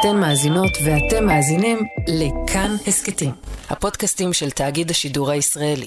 אתן 0.00 0.20
מאזינות 0.20 0.70
ואתם 0.84 1.26
מאזינים 1.26 1.78
לכאן 2.08 2.70
הסכתים, 2.86 3.30
הפודקאסטים 3.70 4.32
של 4.32 4.50
תאגיד 4.50 4.90
השידור 4.90 5.30
הישראלי. 5.30 5.86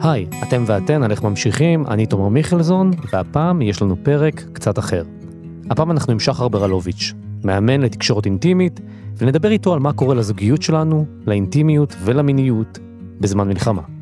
היי, 0.00 0.26
אתם 0.42 0.64
ואתן 0.66 1.02
על 1.02 1.10
איך 1.10 1.22
ממשיכים, 1.22 1.86
אני 1.86 2.06
תומר 2.06 2.28
מיכלזון, 2.28 2.90
והפעם 3.12 3.62
יש 3.62 3.82
לנו 3.82 3.96
פרק 4.02 4.42
קצת 4.52 4.78
אחר. 4.78 5.02
הפעם 5.70 5.90
אנחנו 5.90 6.12
עם 6.12 6.20
שחר 6.20 6.48
ברלוביץ', 6.48 7.12
מאמן 7.44 7.80
לתקשורת 7.80 8.26
אינטימית, 8.26 8.80
ונדבר 9.16 9.50
איתו 9.50 9.74
על 9.74 9.80
מה 9.80 9.92
קורה 9.92 10.14
לזוגיות 10.14 10.62
שלנו, 10.62 11.06
לאינטימיות 11.26 11.96
ולמיניות 12.04 12.78
בזמן 13.20 13.48
מלחמה. 13.48 13.97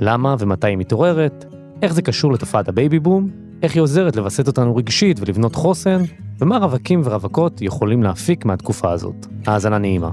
למה 0.00 0.34
ומתי 0.38 0.66
היא 0.66 0.76
מתעוררת, 0.76 1.44
איך 1.82 1.92
זה 1.92 2.02
קשור 2.02 2.32
לתופעת 2.32 2.68
הבייבי 2.68 2.98
בום, 2.98 3.30
איך 3.62 3.74
היא 3.74 3.82
עוזרת 3.82 4.16
לווסת 4.16 4.46
אותנו 4.46 4.76
רגשית 4.76 5.20
ולבנות 5.20 5.54
חוסן, 5.54 6.02
ומה 6.38 6.58
רווקים 6.58 7.00
ורווקות 7.04 7.62
יכולים 7.62 8.02
להפיק 8.02 8.44
מהתקופה 8.44 8.92
הזאת. 8.92 9.26
האזנה 9.46 9.78
נעימה. 9.78 10.10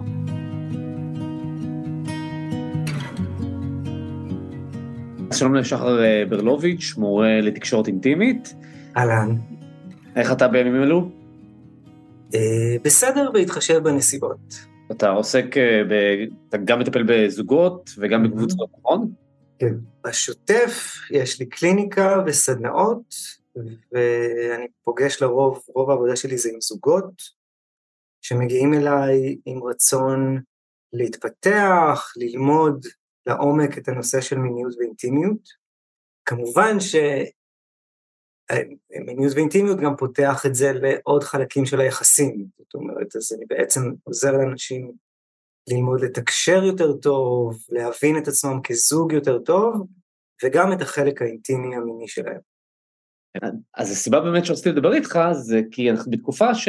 שלום 5.33 5.55
לשחר 5.55 6.03
אה, 6.03 6.23
ברלוביץ', 6.29 6.93
מורה 6.97 7.41
לתקשורת 7.41 7.87
אינטימית. 7.87 8.55
אהלן. 8.97 9.35
איך 10.15 10.31
אתה 10.31 10.47
בימים 10.47 10.83
אלו? 10.83 11.09
אה, 12.35 12.39
בסדר, 12.83 13.31
בהתחשב 13.33 13.77
בנסיבות. 13.83 14.55
אתה 14.91 15.09
עוסק, 15.09 15.57
אה, 15.57 15.81
ב... 15.89 15.93
אתה 16.49 16.57
גם 16.57 16.79
מטפל 16.79 17.03
בזוגות 17.03 17.89
וגם 17.97 18.23
בקבוצות, 18.23 18.69
נכון? 18.79 19.24
בשוטף 20.03 20.71
יש 21.11 21.39
לי 21.39 21.49
קליניקה 21.49 22.23
וסדנאות, 22.27 23.15
ואני 23.91 24.67
פוגש 24.83 25.21
לרוב, 25.21 25.63
רוב 25.67 25.89
העבודה 25.89 26.15
שלי 26.15 26.37
זה 26.37 26.49
עם 26.53 26.61
זוגות, 26.61 27.21
שמגיעים 28.21 28.73
אליי 28.73 29.37
עם 29.45 29.63
רצון 29.63 30.41
להתפתח, 30.93 32.13
ללמוד 32.15 32.85
לעומק 33.25 33.77
את 33.77 33.87
הנושא 33.87 34.21
של 34.21 34.37
מיניות 34.37 34.73
ואינטימיות. 34.79 35.65
כמובן 36.25 36.77
שמיניות 36.79 37.23
ואינטימיות 39.35 39.79
גם 39.79 39.95
פותח 39.97 40.45
את 40.45 40.55
זה 40.55 40.71
לעוד 40.73 41.23
חלקים 41.23 41.65
של 41.65 41.79
היחסים, 41.79 42.45
זאת 42.57 42.73
אומרת, 42.73 43.15
אז 43.15 43.33
אני 43.37 43.45
בעצם 43.45 43.81
עוזר 44.03 44.31
לאנשים 44.31 44.91
ללמוד 45.69 46.01
לתקשר 46.01 46.63
יותר 46.63 46.93
טוב, 46.93 47.57
להבין 47.69 48.17
את 48.17 48.27
עצמם 48.27 48.59
כזוג 48.63 49.13
יותר 49.13 49.39
טוב, 49.39 49.87
וגם 50.43 50.73
את 50.73 50.81
החלק 50.81 51.21
האינטימי 51.21 51.75
המיני 51.75 52.07
שלהם. 52.07 52.39
אז 53.77 53.91
הסיבה 53.91 54.19
באמת 54.19 54.45
שרציתי 54.45 54.69
לדבר 54.69 54.93
איתך 54.93 55.19
זה 55.31 55.61
כי 55.71 55.91
אנחנו 55.91 56.11
בתקופה 56.11 56.55
ש... 56.55 56.67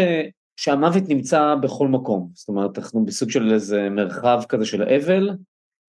שהמוות 0.57 1.03
נמצא 1.09 1.55
בכל 1.63 1.89
מקום, 1.89 2.31
זאת 2.35 2.49
אומרת 2.49 2.79
אנחנו 2.79 3.05
בסוג 3.05 3.31
של 3.31 3.53
איזה 3.55 3.89
מרחב 3.91 4.43
כזה 4.49 4.65
של 4.65 4.83
אבל, 4.83 5.31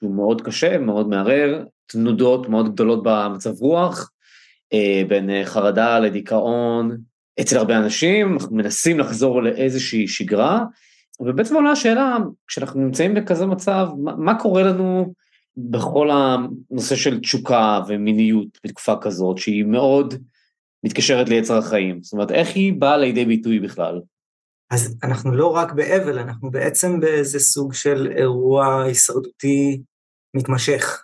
הוא 0.02 0.16
מאוד 0.16 0.42
קשה, 0.42 0.78
מאוד 0.78 1.10
מערער, 1.10 1.64
תנודות 1.86 2.50
מאוד 2.50 2.74
גדולות 2.74 3.04
במצב 3.04 3.54
רוח, 3.60 4.12
אה, 4.74 5.02
בין 5.08 5.30
חרדה 5.46 6.00
לדיכאון, 6.00 6.98
אצל 7.42 7.58
הרבה 7.58 7.78
אנשים, 7.78 8.34
אנחנו 8.34 8.56
מנסים 8.56 9.00
לחזור 9.00 9.44
לאיזושהי 9.44 10.08
שגרה, 10.08 10.64
ובעצם 11.20 11.56
עולה 11.56 11.72
השאלה, 11.72 12.18
כשאנחנו 12.48 12.82
נמצאים 12.82 13.14
בכזה 13.14 13.46
מצב, 13.46 13.88
מה, 13.98 14.16
מה 14.16 14.40
קורה 14.40 14.64
לנו 14.64 15.14
בכל 15.58 16.10
הנושא 16.12 16.96
של 16.96 17.20
תשוקה 17.20 17.82
ומיניות 17.88 18.48
בתקופה 18.64 18.96
כזאת, 19.02 19.38
שהיא 19.38 19.66
מאוד 19.66 20.14
מתקשרת 20.84 21.30
ליצר 21.30 21.58
החיים? 21.58 22.04
זאת 22.04 22.14
אומרת, 22.14 22.32
איך 22.32 22.56
היא 22.56 22.74
באה 22.74 22.98
לידי 22.98 23.26
ביטוי 23.26 23.60
בכלל? 23.60 24.02
אז 24.72 24.98
אנחנו 25.04 25.36
לא 25.36 25.48
רק 25.48 25.72
באבל, 25.72 26.20
אנחנו 26.20 26.52
בעצם 26.52 27.00
באיזה 27.00 27.40
סוג 27.40 27.74
של 27.74 28.12
אירוע 28.18 28.84
הישרדותי 28.84 29.82
מתמשך. 30.34 31.04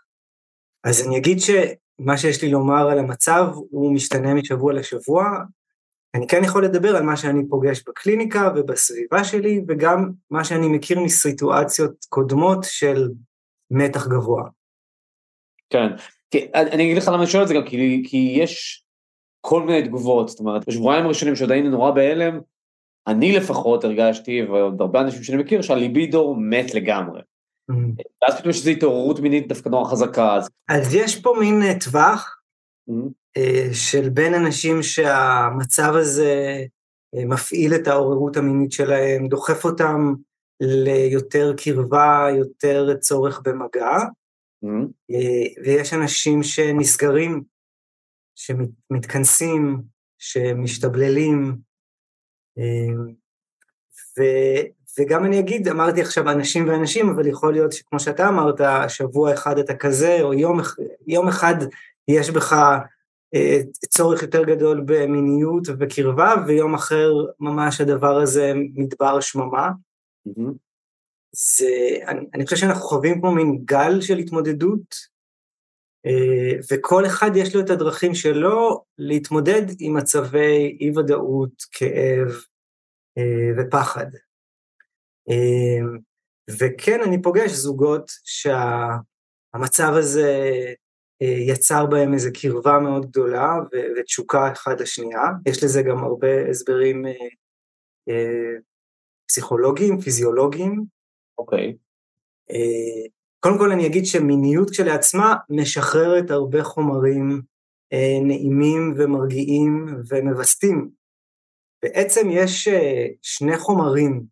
אז 0.83 1.07
אני 1.07 1.17
אגיד 1.17 1.37
שמה 1.39 2.17
שיש 2.17 2.43
לי 2.43 2.51
לומר 2.51 2.89
על 2.89 2.99
המצב 2.99 3.45
הוא 3.69 3.93
משתנה 3.93 4.33
משבוע 4.33 4.73
לשבוע, 4.73 5.23
אני 6.15 6.27
כן 6.27 6.41
יכול 6.43 6.65
לדבר 6.65 6.95
על 6.95 7.03
מה 7.03 7.17
שאני 7.17 7.49
פוגש 7.49 7.83
בקליניקה 7.87 8.51
ובסביבה 8.55 9.23
שלי, 9.23 9.61
וגם 9.67 10.11
מה 10.31 10.43
שאני 10.43 10.67
מכיר 10.67 10.99
מסיטואציות 10.99 12.05
קודמות 12.09 12.59
של 12.63 13.09
מתח 13.71 14.07
גבוה. 14.07 14.43
כן, 15.69 15.87
כי 16.31 16.47
אני 16.55 16.83
אגיד 16.83 16.97
לך 16.97 17.07
למה 17.07 17.17
אני 17.17 17.27
שואל 17.27 17.43
את 17.43 17.47
זה 17.47 17.53
גם, 17.53 17.65
כי, 17.65 18.03
כי 18.09 18.35
יש 18.37 18.83
כל 19.41 19.63
מיני 19.63 19.87
תגובות, 19.87 20.29
זאת 20.29 20.39
אומרת, 20.39 20.67
בשבועיים 20.67 21.05
הראשונים 21.05 21.35
שעוד 21.35 21.51
היינו 21.51 21.69
נורא 21.69 21.91
בהלם, 21.91 22.39
אני 23.07 23.31
לפחות 23.31 23.83
הרגשתי, 23.83 24.43
ועוד 24.43 24.81
הרבה 24.81 25.01
אנשים 25.01 25.23
שאני 25.23 25.43
מכיר, 25.43 25.61
שהליבידו 25.61 26.35
מת 26.35 26.73
לגמרי. 26.73 27.21
Mm-hmm. 27.71 28.03
ואז 28.21 28.37
פתאום 28.37 28.49
יש 28.49 28.57
איזו 28.57 28.69
התעוררות 28.69 29.19
מינית 29.19 29.47
דווקא 29.47 29.69
נורא 29.69 29.89
חזקה. 29.89 30.35
אז, 30.35 30.49
אז 30.69 30.95
יש 30.95 31.21
פה 31.21 31.33
מין 31.39 31.61
אה, 31.63 31.79
טווח, 31.79 32.41
mm-hmm. 32.89 33.22
אה, 33.37 33.67
של 33.73 34.09
בין 34.09 34.33
אנשים 34.33 34.83
שהמצב 34.83 35.93
הזה 35.95 36.63
אה, 37.15 37.25
מפעיל 37.25 37.75
את 37.75 37.87
העוררות 37.87 38.37
המינית 38.37 38.71
שלהם, 38.71 39.27
דוחף 39.27 39.65
אותם 39.65 40.13
ליותר 40.59 41.53
קרבה, 41.57 42.27
יותר 42.37 42.97
צורך 42.99 43.41
במגע, 43.45 43.97
mm-hmm. 44.65 45.13
ויש 45.63 45.93
אנשים 45.93 46.43
שנסגרים, 46.43 47.43
שמתכנסים, 48.35 49.81
שמשתבללים, 50.17 51.55
ו, 54.17 54.23
וגם 54.99 55.25
אני 55.25 55.39
אגיד, 55.39 55.67
אמרתי 55.67 56.01
עכשיו 56.01 56.29
אנשים 56.29 56.67
ואנשים, 56.67 57.09
אבל 57.09 57.27
יכול 57.27 57.53
להיות 57.53 57.71
שכמו 57.71 57.99
שאתה 57.99 58.27
אמרת, 58.27 58.61
שבוע 58.87 59.33
אחד 59.33 59.57
אתה 59.57 59.75
כזה, 59.75 60.21
או 60.21 60.33
יום, 60.33 60.59
יום 61.07 61.27
אחד 61.27 61.55
יש 62.07 62.29
בך 62.29 62.53
אה, 62.53 62.79
צורך 63.89 64.21
יותר 64.21 64.43
גדול 64.43 64.83
במיניות 64.85 65.67
ובקרבה, 65.67 66.35
ויום 66.47 66.73
אחר 66.73 67.11
ממש 67.39 67.81
הדבר 67.81 68.15
הזה 68.15 68.53
מדבר 68.55 69.19
שממה. 69.19 69.69
Mm-hmm. 70.27 70.53
זה, 71.35 71.97
אני, 72.07 72.25
אני 72.33 72.45
חושב 72.45 72.55
שאנחנו 72.55 72.81
חווים 72.81 73.21
פה 73.21 73.31
מין 73.35 73.59
גל 73.65 74.01
של 74.01 74.17
התמודדות, 74.17 75.13
אה, 76.05 76.59
וכל 76.71 77.05
אחד 77.05 77.31
יש 77.35 77.55
לו 77.55 77.61
את 77.61 77.69
הדרכים 77.69 78.15
שלו 78.15 78.83
להתמודד 78.97 79.61
עם 79.79 79.97
מצבי 79.97 80.77
אי-ודאות, 80.81 81.63
כאב 81.71 82.27
אה, 83.17 83.51
ופחד. 83.57 84.07
וכן, 86.59 87.01
אני 87.01 87.21
פוגש 87.21 87.51
זוגות 87.51 88.11
שהמצב 88.23 89.93
הזה 89.93 90.49
אה, 90.51 90.73
יצר 91.47 91.85
בהם 91.85 92.13
איזו 92.13 92.29
קרבה 92.41 92.79
מאוד 92.79 93.05
גדולה 93.05 93.55
ותשוקה 93.97 94.51
אחד 94.51 94.81
לשנייה. 94.81 95.23
יש 95.45 95.63
לזה 95.63 95.81
גם 95.81 95.97
הרבה 95.97 96.49
הסברים 96.49 97.05
אה, 97.05 97.11
אה, 98.09 98.53
פסיכולוגיים, 99.27 100.01
פיזיולוגיים. 100.01 100.83
אוקיי. 101.37 101.75
אה, 102.51 103.07
קודם 103.39 103.57
כל 103.57 103.71
אני 103.71 103.85
אגיד 103.85 104.05
שמיניות 104.05 104.69
כשלעצמה 104.69 105.35
משחררת 105.49 106.31
הרבה 106.31 106.63
חומרים 106.63 107.41
אה, 107.93 108.19
נעימים 108.23 108.93
ומרגיעים 108.97 109.85
ומווסתים. 110.09 110.89
בעצם 111.83 112.27
יש 112.31 112.67
אה, 112.67 113.07
שני 113.21 113.57
חומרים 113.57 114.23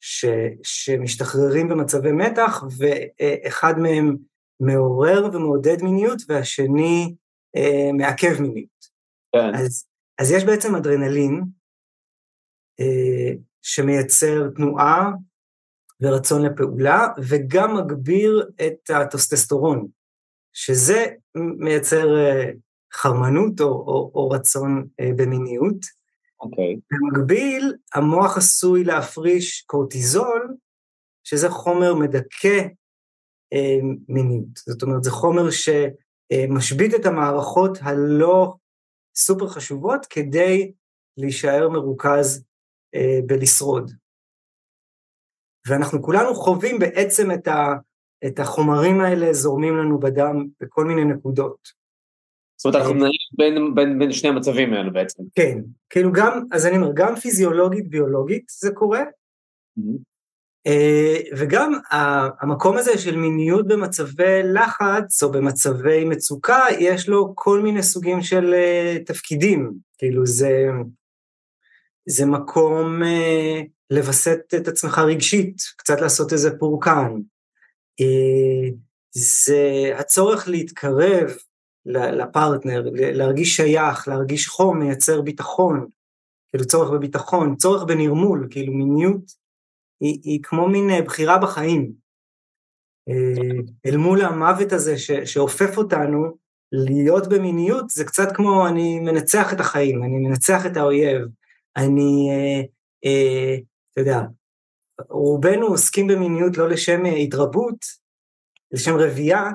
ש, 0.00 0.24
שמשתחררים 0.62 1.68
במצבי 1.68 2.12
מתח, 2.12 2.64
ואחד 2.78 3.78
מהם 3.78 4.16
מעורר 4.60 5.28
ומעודד 5.32 5.82
מיניות, 5.82 6.22
והשני 6.28 7.14
אה, 7.56 7.92
מעכב 7.92 8.40
מיניות. 8.40 8.86
כן. 9.32 9.54
אז, 9.54 9.86
אז 10.18 10.30
יש 10.30 10.44
בעצם 10.44 10.74
אדרנלין 10.74 11.42
אה, 12.80 13.32
שמייצר 13.62 14.48
תנועה 14.56 15.10
ורצון 16.00 16.42
לפעולה, 16.42 17.06
וגם 17.28 17.76
מגביר 17.76 18.48
את 18.66 18.90
הטוסטסטורון, 18.90 19.86
שזה 20.52 21.06
מייצר 21.34 22.16
אה, 22.16 22.50
חרמנות 22.92 23.60
או, 23.60 23.66
או, 23.66 24.10
או 24.14 24.30
רצון 24.30 24.86
אה, 25.00 25.10
במיניות. 25.16 25.76
אוקיי. 26.40 26.74
Okay. 26.74 26.78
במקביל, 26.90 27.74
המוח 27.94 28.36
עשוי 28.36 28.84
להפריש 28.84 29.62
קורטיזול, 29.66 30.54
שזה 31.24 31.50
חומר 31.50 31.94
מדכא 31.94 32.66
מיניות. 34.08 34.56
זאת 34.56 34.82
אומרת, 34.82 35.04
זה 35.04 35.10
חומר 35.10 35.48
שמשבית 35.50 36.94
את 36.94 37.06
המערכות 37.06 37.78
הלא 37.82 38.54
סופר 39.16 39.48
חשובות 39.48 40.06
כדי 40.10 40.72
להישאר 41.16 41.68
מרוכז 41.68 42.44
אה, 42.94 43.18
בלשרוד. 43.26 43.90
ואנחנו 45.66 46.02
כולנו 46.02 46.34
חווים 46.34 46.78
בעצם 46.78 47.30
את, 47.30 47.48
ה, 47.48 47.74
את 48.26 48.38
החומרים 48.38 49.00
האלה 49.00 49.32
זורמים 49.32 49.76
לנו 49.76 50.00
בדם 50.00 50.46
בכל 50.60 50.84
מיני 50.84 51.04
נקודות. 51.04 51.86
זאת 52.56 52.64
אומרת, 52.64 52.80
אנחנו 52.80 52.94
נעים 52.94 53.12
בין, 53.32 53.74
בין, 53.74 53.98
בין 53.98 54.12
שני 54.12 54.28
המצבים 54.28 54.72
האלו 54.72 54.92
בעצם. 54.92 55.22
כן, 55.34 55.58
כאילו 55.90 56.12
גם, 56.12 56.44
אז 56.52 56.66
אני 56.66 56.76
אומר, 56.76 56.90
גם 56.94 57.16
פיזיולוגית, 57.16 57.90
ביולוגית 57.90 58.44
זה 58.60 58.70
קורה, 58.74 59.02
Mm-hmm. 59.78 60.15
אה, 60.66 61.16
וגם 61.36 61.72
המקום 62.40 62.76
הזה 62.76 62.98
של 62.98 63.16
מיניות 63.16 63.68
במצבי 63.68 64.42
לחץ 64.54 65.22
או 65.22 65.32
במצבי 65.32 66.04
מצוקה, 66.04 66.64
יש 66.78 67.08
לו 67.08 67.32
כל 67.34 67.60
מיני 67.60 67.82
סוגים 67.82 68.22
של 68.22 68.54
אה, 68.54 68.96
תפקידים, 69.06 69.72
כאילו 69.98 70.26
זה, 70.26 70.66
זה 72.08 72.26
מקום 72.26 73.02
אה, 73.02 73.60
לווסת 73.90 74.40
את 74.56 74.68
עצמך 74.68 74.98
רגשית, 74.98 75.56
קצת 75.76 76.00
לעשות 76.00 76.32
איזה 76.32 76.58
פורקן. 76.58 77.12
זה 79.14 79.92
הצורך 79.98 80.48
להתקרב 80.48 81.30
לפרטנר, 81.86 82.84
להרגיש 82.92 83.56
שייך, 83.56 84.08
להרגיש 84.08 84.48
חום, 84.48 84.78
מייצר 84.78 85.20
ביטחון, 85.20 85.86
כאילו 86.48 86.64
צורך 86.64 86.90
בביטחון, 86.90 87.56
צורך 87.56 87.82
בנרמול, 87.82 88.46
כאילו 88.50 88.72
מיניות 88.72 89.45
היא, 90.00 90.20
היא 90.22 90.40
כמו 90.42 90.68
מין 90.68 90.90
אה, 90.90 91.02
בחירה 91.02 91.38
בחיים. 91.38 91.92
אה, 93.08 93.58
אל 93.86 93.96
מול 93.96 94.22
המוות 94.22 94.72
הזה 94.72 94.98
ש, 94.98 95.10
שאופף 95.10 95.76
אותנו, 95.76 96.36
להיות 96.72 97.28
במיניות 97.28 97.90
זה 97.90 98.04
קצת 98.04 98.28
כמו 98.34 98.68
אני 98.68 99.00
מנצח 99.00 99.52
את 99.52 99.60
החיים, 99.60 100.02
אני 100.02 100.18
מנצח 100.18 100.66
את 100.66 100.76
האויב, 100.76 101.22
אני, 101.76 102.28
אה, 102.30 102.62
אה, 103.04 103.56
אתה 103.92 104.00
יודע, 104.00 104.20
רובנו 105.08 105.66
עוסקים 105.66 106.06
במיניות 106.06 106.56
לא 106.56 106.68
לשם 106.68 107.02
התרבות, 107.04 107.76
לשם 108.72 108.96
רבייה, 108.96 109.50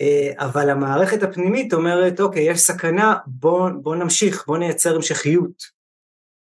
אה, 0.00 0.32
אבל 0.38 0.70
המערכת 0.70 1.22
הפנימית 1.22 1.72
אומרת, 1.72 2.20
אוקיי, 2.20 2.50
יש 2.50 2.60
סכנה, 2.60 3.16
בוא, 3.26 3.70
בוא 3.82 3.96
נמשיך, 3.96 4.46
בוא 4.46 4.58
נייצר 4.58 4.96
המשכיות. 4.96 5.62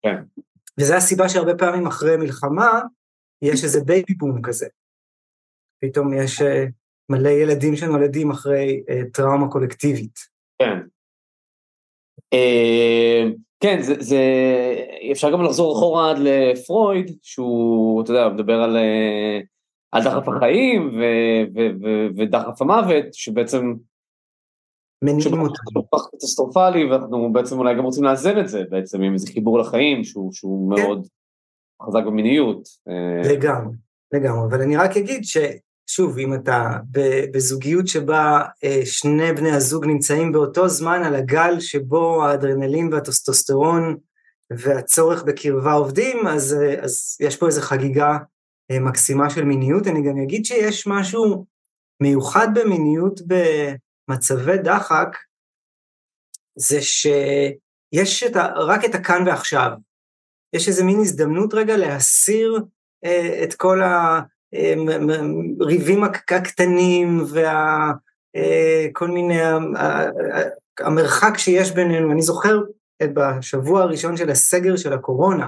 כן. 0.03 0.23
וזו 0.79 0.93
הסיבה 0.93 1.29
שהרבה 1.29 1.55
פעמים 1.57 1.87
אחרי 1.87 2.17
מלחמה, 2.17 2.81
יש 3.41 3.63
איזה 3.63 3.80
בייבי 3.86 4.13
בום 4.13 4.41
כזה. 4.41 4.68
פתאום 5.81 6.13
יש 6.13 6.41
אה, 6.41 6.65
מלא 7.09 7.30
ילדים 7.30 7.75
שנולדים 7.75 8.31
אחרי 8.31 8.83
אה, 8.89 9.01
טראומה 9.13 9.51
קולקטיבית. 9.51 10.19
כן. 10.62 10.80
אה, 12.33 13.24
כן, 13.59 13.81
זה, 13.81 13.94
זה, 14.00 14.21
אפשר 15.12 15.31
גם 15.31 15.44
לחזור 15.44 15.77
אחורה 15.77 16.12
עד 16.12 16.18
לפרויד, 16.19 17.18
שהוא, 17.21 18.03
אתה 18.03 18.12
יודע, 18.12 18.30
מדבר 18.30 18.53
על, 18.53 18.77
על 19.92 20.03
דחף 20.03 20.27
החיים 20.27 20.89
ו, 20.89 21.03
ו, 21.56 21.59
ו, 21.81 22.07
ודחף 22.18 22.62
המוות, 22.62 23.13
שבעצם... 23.13 23.74
מניעים 25.03 25.42
אותו. 25.42 25.56
שהוא 25.56 25.83
כל 25.89 25.97
כך 25.97 26.07
קטסטרופלי, 26.15 26.92
ואנחנו 26.92 27.33
בעצם 27.33 27.59
אולי 27.59 27.75
גם 27.75 27.83
רוצים 27.83 28.03
לאזן 28.03 28.39
את 28.39 28.47
זה, 28.47 28.63
בעצם 28.69 29.01
עם 29.01 29.13
איזה 29.13 29.31
חיבור 29.31 29.59
לחיים, 29.59 30.03
שהוא, 30.03 30.33
שהוא 30.33 30.75
כן. 30.75 30.81
מאוד... 30.81 31.07
חזק 31.83 32.03
במיניות. 32.05 32.67
אה, 32.89 33.31
לגמרי, 33.33 33.75
לגמרי, 34.13 34.45
אבל 34.49 34.61
אני 34.61 34.77
רק 34.77 34.97
אגיד 34.97 35.21
ששוב, 35.23 36.17
אם 36.17 36.33
אתה 36.33 36.77
בזוגיות 37.31 37.87
שבה 37.87 38.41
אה, 38.63 38.81
שני 38.85 39.33
בני 39.33 39.51
הזוג 39.51 39.85
נמצאים 39.85 40.31
באותו 40.31 40.67
זמן 40.67 41.03
על 41.03 41.15
הגל 41.15 41.59
שבו 41.59 42.25
האדרנלין 42.25 42.93
והטוסטוסטרון 42.93 43.97
והצורך 44.49 45.23
בקרבה 45.23 45.73
עובדים, 45.73 46.27
אז, 46.27 46.53
אה, 46.53 46.83
אז 46.83 47.17
יש 47.19 47.37
פה 47.37 47.47
איזו 47.47 47.61
חגיגה 47.61 48.17
מקסימה 48.71 49.29
של 49.29 49.45
מיניות. 49.45 49.87
אני 49.87 50.01
גם 50.01 50.17
אגיד 50.23 50.45
שיש 50.45 50.87
משהו 50.87 51.45
מיוחד 52.01 52.47
במיניות 52.53 53.19
במצבי 53.27 54.57
דחק, 54.57 55.17
זה 56.55 56.81
שיש 56.81 58.23
את 58.23 58.35
ה, 58.35 58.47
רק 58.55 58.85
את 58.85 58.95
הכאן 58.95 59.27
ועכשיו. 59.27 59.71
יש 60.53 60.67
איזה 60.67 60.83
מין 60.83 60.99
הזדמנות 60.99 61.53
רגע 61.53 61.77
להסיר 61.77 62.59
אה, 63.05 63.43
את 63.43 63.53
כל 63.53 63.81
הריבים 65.59 66.03
אה, 66.03 66.09
הקטנים 66.29 67.23
וכל 67.23 69.05
אה, 69.05 69.13
מיני, 69.13 69.39
המרחק 70.79 71.37
שיש 71.37 71.71
בינינו. 71.71 72.11
אני 72.11 72.21
זוכר 72.21 72.61
בשבוע 73.03 73.81
הראשון 73.81 74.17
של 74.17 74.29
הסגר 74.29 74.75
של 74.75 74.93
הקורונה, 74.93 75.47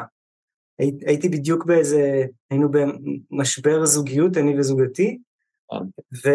הייתי 0.79 1.29
בדיוק 1.29 1.65
באיזה, 1.65 2.25
היינו 2.49 2.69
במשבר 2.71 3.85
זוגיות, 3.85 4.37
אני 4.37 4.59
וזוגתי, 4.59 5.17
ו, 6.25 6.29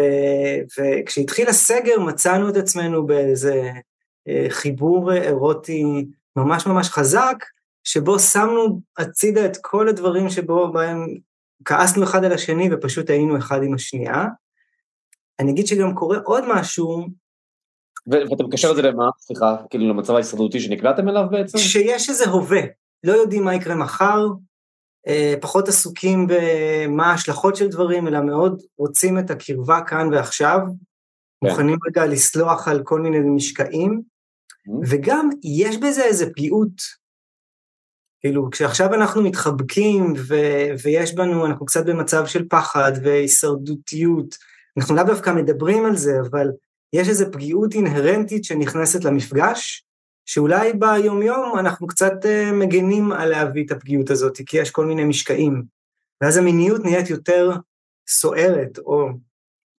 וכשהתחיל 0.79 1.47
הסגר 1.47 1.99
מצאנו 1.99 2.49
את 2.49 2.57
עצמנו 2.57 3.07
באיזה 3.07 3.71
חיבור 4.49 5.13
אירוטי 5.13 6.05
ממש 6.35 6.67
ממש 6.67 6.89
חזק, 6.89 7.43
שבו 7.87 8.19
שמנו 8.19 8.81
הצידה 8.97 9.45
את 9.45 9.57
כל 9.61 9.89
הדברים 9.89 10.29
שבו 10.29 10.71
בהם 10.71 11.17
כעסנו 11.65 12.03
אחד 12.03 12.23
על 12.23 12.33
השני 12.33 12.69
ופשוט 12.71 13.09
היינו 13.09 13.37
אחד 13.37 13.63
עם 13.63 13.73
השנייה. 13.73 14.25
אני 15.39 15.51
אגיד 15.51 15.67
שגם 15.67 15.95
קורה 15.95 16.17
עוד 16.23 16.43
משהו. 16.47 17.07
ואתה 18.07 18.43
מקשר 18.43 18.71
את 18.71 18.75
זה 18.75 18.81
למה? 18.81 19.09
סליחה, 19.19 19.55
כאילו 19.69 19.89
למצב 19.89 20.13
ההישרדותי 20.13 20.59
שנקלעתם 20.59 21.09
אליו 21.09 21.23
בעצם? 21.31 21.57
שיש 21.57 22.09
איזה 22.09 22.29
הווה, 22.29 22.61
לא 23.03 23.13
יודעים 23.13 23.43
מה 23.43 23.55
יקרה 23.55 23.75
מחר, 23.75 24.27
אה, 25.07 25.33
פחות 25.41 25.67
עסוקים 25.67 26.27
במה 26.27 27.05
ההשלכות 27.11 27.55
של 27.55 27.67
דברים, 27.67 28.07
אלא 28.07 28.21
מאוד 28.21 28.61
רוצים 28.77 29.19
את 29.19 29.31
הקרבה 29.31 29.81
כאן 29.87 30.13
ועכשיו, 30.13 30.59
כן. 30.65 31.49
מוכנים 31.49 31.77
רגע 31.87 32.05
לסלוח 32.05 32.67
על 32.67 32.83
כל 32.83 33.01
מיני 33.01 33.19
משקעים, 33.19 34.01
mm-hmm. 34.01 34.87
וגם 34.89 35.29
יש 35.43 35.77
בזה 35.77 36.03
איזה 36.03 36.29
פגיעות 36.29 37.06
כאילו, 38.19 38.49
כשעכשיו 38.51 38.93
אנחנו 38.93 39.23
מתחבקים 39.23 40.13
ו- 40.17 40.83
ויש 40.83 41.15
בנו, 41.15 41.45
אנחנו 41.45 41.65
קצת 41.65 41.85
במצב 41.85 42.25
של 42.25 42.47
פחד 42.49 42.91
והישרדותיות, 43.03 44.35
אנחנו 44.77 44.95
לאו 44.95 45.03
דווקא 45.03 45.29
מדברים 45.29 45.85
על 45.85 45.95
זה, 45.95 46.19
אבל 46.29 46.47
יש 46.93 47.09
איזו 47.09 47.25
פגיעות 47.31 47.73
אינהרנטית 47.73 48.43
שנכנסת 48.43 49.03
למפגש, 49.03 49.83
שאולי 50.25 50.73
ביומיום 50.73 51.59
אנחנו 51.59 51.87
קצת 51.87 52.13
uh, 52.23 52.53
מגנים 52.53 53.11
על 53.11 53.29
להביא 53.29 53.65
את 53.65 53.71
הפגיעות 53.71 54.09
הזאת, 54.09 54.37
כי 54.45 54.57
יש 54.57 54.71
כל 54.71 54.85
מיני 54.85 55.03
משקעים, 55.03 55.63
ואז 56.21 56.37
המיניות 56.37 56.83
נהיית 56.83 57.09
יותר 57.09 57.51
סוערת, 58.09 58.77
או... 58.77 59.09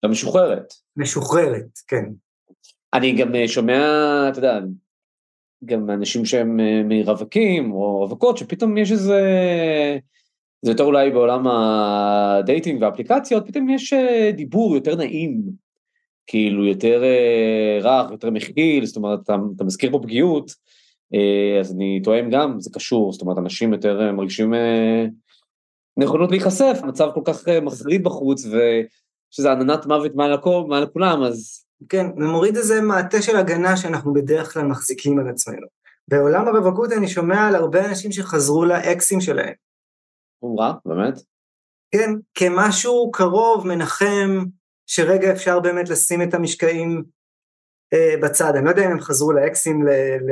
משוחררת. 0.05 0.73
משוחררת, 0.97 1.79
כן. 1.87 2.05
אני 2.93 3.15
גם 3.15 3.35
אה, 3.35 3.47
שומע, 3.47 3.79
אתה 4.29 4.39
יודע, 4.39 4.59
גם 5.65 5.89
אנשים 5.89 6.25
שהם 6.25 6.59
אה, 6.59 6.81
רווקים 6.85 7.71
או 7.71 7.99
רווקות, 7.99 8.37
שפתאום 8.37 8.77
יש 8.77 8.91
איזה, 8.91 9.21
זה 10.61 10.71
יותר 10.71 10.83
אולי 10.83 11.11
בעולם 11.11 11.47
ה 11.47 11.66
dating 11.66 12.81
והאפליקציות, 12.81 13.47
פתאום 13.47 13.69
יש 13.69 13.93
אה, 13.93 14.31
דיבור 14.35 14.75
יותר 14.75 14.95
נעים, 14.95 15.41
כאילו 16.27 16.65
יותר 16.65 17.03
אה, 17.03 17.79
רך, 17.81 18.11
יותר 18.11 18.29
מכיל, 18.29 18.85
זאת 18.85 18.95
אומרת, 18.95 19.19
אתה, 19.23 19.35
אתה 19.55 19.63
מזכיר 19.63 19.91
פה 19.91 19.99
פגיעות, 20.03 20.51
אז 21.59 21.73
אני 21.73 22.01
טועם 22.03 22.29
גם, 22.29 22.59
זה 22.59 22.69
קשור, 22.73 23.13
זאת 23.13 23.21
אומרת, 23.21 23.37
אנשים 23.37 23.73
יותר 23.73 24.11
מרגישים 24.11 24.53
נכונות 25.97 26.31
להיחשף, 26.31 26.79
מצב 26.87 27.09
כל 27.13 27.21
כך 27.25 27.47
מחריד 27.61 28.03
בחוץ, 28.03 28.45
ושזה 28.45 29.51
עננת 29.51 29.85
מוות 29.85 30.15
מעל 30.15 30.33
הכל, 30.33 30.63
מעל 30.67 30.85
כולם, 30.85 31.23
אז 31.23 31.66
כן, 31.89 32.05
ומוריד 32.17 32.57
איזה 32.57 32.81
מעטה 32.81 33.21
של 33.21 33.37
הגנה 33.37 33.77
שאנחנו 33.77 34.13
בדרך 34.13 34.53
כלל 34.53 34.63
מחזיקים 34.63 35.19
על 35.19 35.29
עצמנו. 35.29 35.67
בעולם 36.07 36.47
הרווקות 36.47 36.91
אני 36.91 37.07
שומע 37.07 37.47
על 37.47 37.55
הרבה 37.55 37.89
אנשים 37.89 38.11
שחזרו 38.11 38.65
לאקסים 38.65 39.21
שלהם. 39.21 39.53
וואו, 40.41 40.73
באמת? 40.85 41.13
כן, 41.91 42.09
כמשהו 42.33 43.11
קרוב, 43.11 43.67
מנחם, 43.67 44.43
שרגע 44.85 45.31
אפשר 45.31 45.59
באמת 45.59 45.89
לשים 45.89 46.21
את 46.21 46.33
המשקעים 46.33 47.03
אה, 47.93 48.15
בצד. 48.21 48.55
אני 48.55 48.65
לא 48.65 48.69
יודע 48.69 48.85
אם 48.85 48.91
הם 48.91 48.99
חזרו 48.99 49.31
לאקסים 49.31 49.87
ל, 49.87 49.89
ל, 49.89 50.31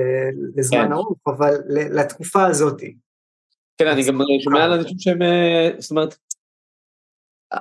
לזמן 0.55 0.85
כן. 0.85 0.91
ארוך, 0.91 1.17
אבל 1.27 1.53
לתקופה 1.67 2.45
הזאת. 2.45 2.81
כן, 3.77 3.87
אני 3.87 4.07
גם 4.07 4.19
שומע 4.43 4.63
על 4.63 4.71
אנשים 4.71 4.99
שהם, 4.99 5.21
אה, 5.21 5.69
זאת 5.79 5.91
אומרת, 5.91 6.17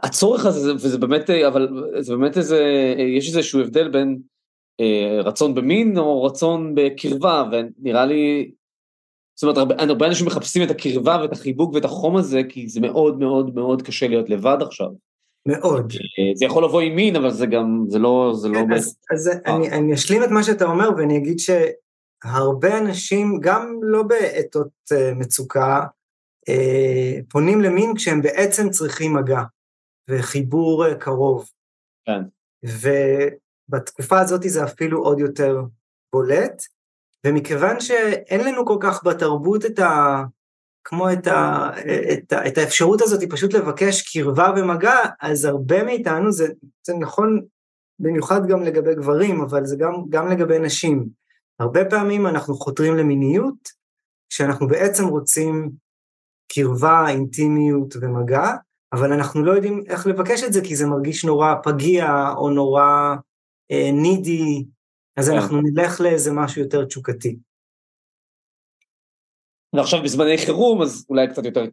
הצורך 0.03 0.47
הזה, 0.47 0.75
וזה 0.75 0.99
באמת, 0.99 1.31
אבל 1.31 1.69
זה 1.99 2.17
באמת 2.17 2.37
איזה, 2.37 2.61
יש 3.17 3.29
איזשהו 3.29 3.61
הבדל 3.61 3.89
בין 3.89 4.19
אה, 4.81 5.21
רצון 5.23 5.55
במין 5.55 5.99
או 5.99 6.25
רצון 6.25 6.75
בקרבה, 6.75 7.45
ונראה 7.53 8.07
לי, 8.07 8.51
זאת 9.35 9.43
אומרת, 9.43 9.59
הרבה, 9.59 9.75
הרבה 9.79 10.07
אנשים 10.07 10.27
מחפשים 10.27 10.63
את 10.63 10.71
הקרבה 10.71 11.19
ואת 11.23 11.33
החיבוק 11.33 11.75
ואת 11.75 11.85
החום 11.85 12.17
הזה, 12.17 12.41
כי 12.49 12.69
זה 12.69 12.81
מאוד 12.81 13.19
מאוד 13.19 13.55
מאוד 13.55 13.83
קשה 13.83 14.09
להיות 14.09 14.31
לבד 14.31 14.59
עכשיו. 14.61 14.89
מאוד. 15.49 15.93
אה, 15.93 16.35
זה 16.35 16.45
יכול 16.45 16.65
לבוא 16.65 16.81
עם 16.81 16.97
מין, 16.97 17.17
אבל 17.17 17.31
זה 17.31 17.47
גם, 17.47 17.85
זה 17.89 17.99
לא, 17.99 18.33
זה 18.37 18.49
לא... 18.49 18.59
אז, 18.75 18.97
אז 19.15 19.31
אני, 19.47 19.71
אני 19.71 19.95
אשלים 19.95 20.25
את 20.25 20.29
מה 20.31 20.43
שאתה 20.43 20.65
אומר, 20.65 20.91
ואני 20.97 21.17
אגיד 21.17 21.37
שהרבה 21.39 22.79
אנשים, 22.79 23.39
גם 23.41 23.79
לא 23.83 24.03
בעתות 24.03 24.69
מצוקה, 25.17 25.85
פונים 27.29 27.61
למין 27.61 27.95
כשהם 27.97 28.23
בעצם 28.23 28.71
צריכים 28.71 29.17
מגע. 29.17 29.43
וחיבור 30.09 30.87
אה, 30.87 30.95
קרוב. 30.95 31.51
כן. 32.07 32.23
ובתקופה 33.71 34.21
הזאת 34.21 34.43
זה 34.43 34.65
אפילו 34.65 35.03
עוד 35.03 35.19
יותר 35.19 35.63
בולט, 36.13 36.63
ומכיוון 37.27 37.81
שאין 37.81 38.47
לנו 38.47 38.67
כל 38.67 38.77
כך 38.81 39.05
בתרבות 39.05 39.65
את 39.65 39.79
ה... 39.79 40.23
כמו 40.85 41.13
את, 41.13 41.27
ה, 41.27 41.71
את, 42.13 42.33
ה, 42.33 42.49
את 42.49 42.59
האפשרות 42.59 43.03
הזאת 43.03 43.21
פשוט 43.31 43.55
לבקש 43.55 44.13
קרבה 44.13 44.53
ומגע, 44.57 44.97
אז 45.21 45.45
הרבה 45.45 45.83
מאיתנו, 45.83 46.33
זה, 46.33 46.47
זה 46.87 46.95
נכון 46.95 47.41
במיוחד 47.99 48.47
גם 48.49 48.63
לגבי 48.63 48.95
גברים, 48.95 49.41
אבל 49.41 49.65
זה 49.65 49.77
גם, 49.77 49.93
גם 50.09 50.29
לגבי 50.29 50.59
נשים. 50.59 51.09
הרבה 51.59 51.85
פעמים 51.85 52.27
אנחנו 52.27 52.55
חותרים 52.55 52.97
למיניות, 52.97 53.69
כשאנחנו 54.31 54.69
בעצם 54.69 55.07
רוצים 55.07 55.71
קרבה, 56.53 57.09
אינטימיות 57.09 57.97
ומגע, 58.01 58.51
אבל 58.95 59.13
אנחנו 59.13 59.45
לא 59.45 59.53
יודעים 59.53 59.83
איך 59.89 60.07
לבקש 60.07 60.43
את 60.43 60.53
זה, 60.53 60.61
כי 60.65 60.77
זה 60.77 60.87
מרגיש 60.87 61.25
נורא 61.25 61.55
פגיע 61.63 62.07
או 62.37 62.51
נורא 62.51 63.15
אה, 63.71 63.91
נידי, 63.93 64.65
אז 65.17 65.29
כן. 65.29 65.35
אנחנו 65.35 65.61
נלך 65.61 66.01
לאיזה 66.01 66.33
משהו 66.33 66.63
יותר 66.63 66.85
תשוקתי. 66.85 67.37
ועכשיו 69.73 70.03
בזמני 70.03 70.39
חירום, 70.39 70.83
אז 70.83 71.07
אולי 71.11 71.29
קצת 71.29 71.45
יותר 71.45 71.65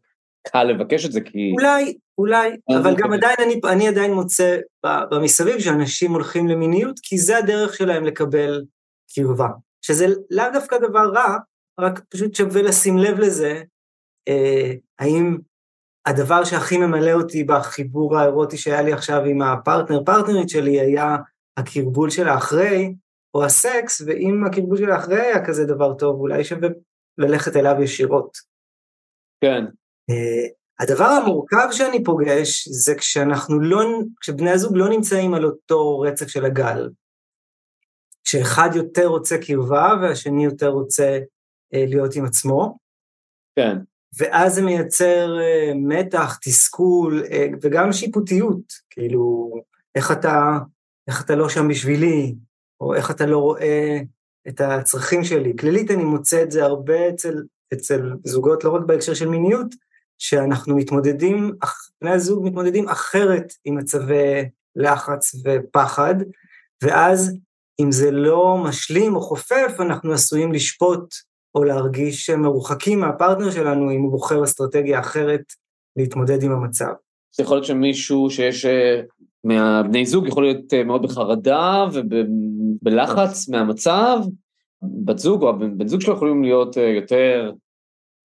קל 0.48 0.64
לבקש 0.64 1.06
את 1.06 1.12
זה, 1.12 1.22
כי... 1.22 1.52
אולי, 1.52 1.98
אולי, 2.18 2.50
אבל 2.82 2.96
גם 2.98 3.14
עדיין 3.14 3.36
אני, 3.46 3.60
אני 3.74 3.88
עדיין 3.88 4.14
מוצא 4.14 4.58
במסביב 4.84 5.60
שאנשים 5.60 6.12
הולכים 6.12 6.48
למיניות, 6.48 7.00
כי 7.04 7.18
זה 7.18 7.38
הדרך 7.38 7.74
שלהם 7.74 8.04
לקבל 8.04 8.64
קרבה. 9.16 9.48
שזה 9.82 10.06
לאו 10.30 10.46
דווקא 10.54 10.78
דבר 10.78 11.12
רע, 11.14 11.38
רק 11.80 12.00
פשוט 12.10 12.36
שווה 12.36 12.62
לשים 12.62 12.98
לב 12.98 13.20
לזה, 13.20 13.64
אה, 14.28 14.74
האם 15.00 15.38
הדבר 16.06 16.44
שהכי 16.44 16.78
ממלא 16.78 17.12
אותי 17.12 17.44
בחיבור 17.44 18.18
האירוטי 18.18 18.58
שהיה 18.58 18.82
לי 18.82 18.94
עכשיו 18.94 19.24
עם 19.24 19.42
הפרטנר 19.42 20.04
פרטנרית 20.04 20.50
שלי 20.50 20.80
היה 20.80 21.16
הקרבול 21.58 22.10
של 22.10 22.28
האחרי, 22.28 22.96
או 23.34 23.46
הסקס, 23.46 24.02
ואם 24.02 24.46
הקרבול 24.46 24.78
של 24.78 24.92
האחרי 24.92 25.22
היה 25.22 25.46
כזה 25.46 25.66
דבר 25.66 25.94
טוב, 25.94 26.20
אולי 26.20 26.44
שווה 26.44 26.70
ללכת 27.18 27.56
אליו 27.56 27.82
ישירות. 27.82 28.38
כן. 29.42 29.66
Uh, 30.12 30.52
הדבר 30.80 31.06
המורכב 31.06 31.68
שאני 31.72 32.04
פוגש 32.04 32.68
זה 32.68 32.96
כשאנחנו 32.96 33.60
לא, 33.60 33.80
כשבני 34.22 34.50
הזוג 34.50 34.78
לא 34.78 34.90
נמצאים 34.90 35.34
על 35.34 35.46
אותו 35.46 36.00
רצף 36.00 36.28
של 36.28 36.46
הגל. 36.46 36.90
כשאחד 38.24 38.70
יותר 38.76 39.06
רוצה 39.06 39.38
קרבה 39.38 39.94
והשני 40.02 40.46
יותר 40.46 40.68
רוצה 40.68 41.20
uh, 41.76 41.78
להיות 41.90 42.16
עם 42.16 42.26
עצמו. 42.26 42.78
כן. 43.56 43.78
ואז 44.18 44.56
זה 44.56 44.62
מייצר 44.62 45.38
uh, 45.38 45.74
מתח, 45.76 46.40
תסכול 46.42 47.24
uh, 47.26 47.58
וגם 47.62 47.94
שיפוטיות, 47.94 48.74
כאילו, 48.90 49.54
איך 49.96 50.12
אתה, 50.12 50.58
איך 51.08 51.26
אתה 51.26 51.36
לא 51.36 51.50
שם 51.50 51.68
בשבילי, 51.68 52.36
או 52.82 52.96
איך 52.96 53.12
אתה 53.12 53.26
לא 53.26 53.38
רואה 53.38 54.00
את 54.48 54.62
הצרכים 54.62 55.24
שלי. 55.24 55.54
כללית 55.60 55.92
אני 55.92 56.04
מוצא 56.04 56.44
את 56.44 56.52
זה 56.52 56.64
הרבה 56.64 57.10
אצל, 57.10 57.44
אצל 57.74 58.14
זוגות, 58.24 58.64
לא 58.64 58.76
רק 58.76 58.82
בהקשר 58.86 59.14
של 59.14 59.28
מיניות, 59.28 59.76
שאנחנו 60.18 60.76
מתמודדים, 60.76 61.52
בני 62.02 62.12
הזוג 62.12 62.46
מתמודדים 62.46 62.90
אחרת 62.90 63.54
עם 63.66 63.78
מצבי 63.78 64.50
לחץ 64.76 65.36
ופחד, 65.46 66.16
ואז 66.84 67.38
אם 67.80 67.92
זה 67.92 68.12
לא 68.12 68.58
משלים 68.58 69.16
או 69.16 69.22
חופף, 69.22 69.76
אנחנו 69.80 70.14
עשויים 70.14 70.52
לשפוט 70.52 71.16
או 71.56 71.64
להרגיש 71.64 72.30
מרוחקים 72.30 73.00
מהפרטנר 73.00 73.52
שלנו 73.52 73.92
אם 73.92 74.02
הוא 74.02 74.12
בוחר 74.12 74.44
אסטרטגיה 74.44 75.00
אחרת 75.00 75.42
להתמודד 75.96 76.44
עם 76.44 76.52
המצב. 76.52 76.92
זה 77.36 77.44
יכול 77.44 77.58
להיות 77.58 77.66
שמישהו 77.66 78.30
שיש 78.30 78.66
אה, 78.66 79.02
מהבני 79.44 80.06
זוג 80.06 80.28
יכול 80.28 80.44
להיות 80.44 80.74
אה, 80.74 80.84
מאוד 80.84 81.02
בחרדה 81.02 81.86
ובלחץ 81.94 83.50
מהמצב, 83.50 84.18
בת 84.82 85.20
זוג 85.20 85.44
או 85.44 85.50
הבן 85.50 85.88
זוג 85.88 86.02
שלו 86.02 86.14
יכולים 86.14 86.44
להיות 86.44 86.78
אה, 86.78 86.84
יותר 86.84 87.52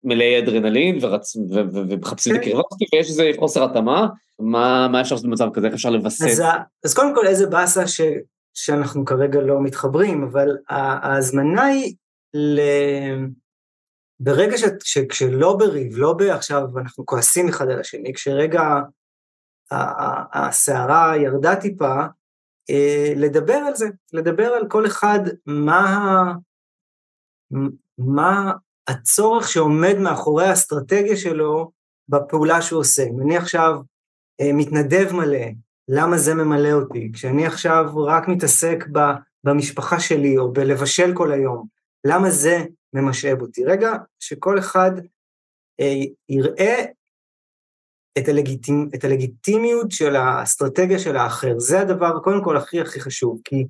מלאי 0.03 0.39
אדרנלין 0.39 0.97
ורצ... 1.01 1.35
ו... 1.35 1.53
ו... 1.53 1.81
ומחפשים 1.89 2.35
את 2.35 2.41
כן. 2.41 2.49
הקרבה 2.49 2.63
ויש 2.93 3.09
איזה 3.09 3.31
חוסר 3.39 3.63
התאמה, 3.63 4.07
מה, 4.39 4.87
מה 4.91 5.01
אפשר 5.01 5.15
לעשות 5.15 5.29
במצב 5.29 5.49
כזה, 5.53 5.67
איך 5.67 5.75
אפשר 5.75 5.89
לווסת? 5.89 6.25
אז, 6.25 6.43
אז 6.85 6.93
קודם 6.93 7.15
כל 7.15 7.27
איזה 7.27 7.47
באסה 7.47 7.87
ש... 7.87 8.01
שאנחנו 8.53 9.05
כרגע 9.05 9.41
לא 9.41 9.61
מתחברים, 9.61 10.23
אבל 10.23 10.47
ההזמנה 10.69 11.63
היא. 11.63 11.95
ברגע 14.19 14.57
ש... 14.57 14.63
שכשלא 14.83 15.55
בריב, 15.57 15.97
לא 15.97 16.13
בעכשיו 16.13 16.63
אנחנו 16.77 17.05
כועסים 17.05 17.49
אחד 17.49 17.69
על 17.69 17.79
השני, 17.79 18.13
כשרגע 18.13 18.61
הסערה 20.33 21.17
ירדה 21.17 21.55
טיפה, 21.55 21.95
אה, 22.69 23.13
לדבר 23.15 23.53
על 23.53 23.75
זה, 23.75 23.85
לדבר 24.13 24.47
על 24.47 24.67
כל 24.67 24.85
אחד 24.85 25.19
מה, 25.45 26.33
מה 27.97 28.51
הצורך 28.87 29.47
שעומד 29.47 29.95
מאחורי 29.99 30.45
האסטרטגיה 30.45 31.17
שלו 31.17 31.71
בפעולה 32.09 32.61
שהוא 32.61 32.79
עושה. 32.79 33.03
אם 33.03 33.21
אני 33.21 33.37
עכשיו 33.37 33.79
אה, 34.41 34.53
מתנדב 34.53 35.13
מלא, 35.13 35.47
למה 35.87 36.17
זה 36.17 36.33
ממלא 36.33 36.71
אותי? 36.71 37.11
כשאני 37.13 37.45
עכשיו 37.45 37.85
רק 37.95 38.27
מתעסק 38.27 38.85
במשפחה 39.43 39.99
שלי 39.99 40.37
או 40.37 40.53
בלבשל 40.53 41.13
כל 41.13 41.31
היום, 41.31 41.74
למה 42.05 42.29
זה 42.29 42.57
ממשאב 42.93 43.41
אותי? 43.41 43.65
רגע, 43.65 43.91
שכל 44.19 44.59
אחד 44.59 44.91
אה, 45.79 46.01
יראה 46.29 46.85
את, 48.17 48.27
הלגיטימ, 48.27 48.89
את 48.95 49.03
הלגיטימיות 49.03 49.91
של 49.91 50.15
האסטרטגיה 50.15 50.99
של 50.99 51.17
האחר. 51.17 51.59
זה 51.59 51.79
הדבר, 51.79 52.19
קודם 52.23 52.43
כל, 52.43 52.57
הכי 52.57 52.81
הכי 52.81 52.99
חשוב, 52.99 53.41
כי, 53.43 53.65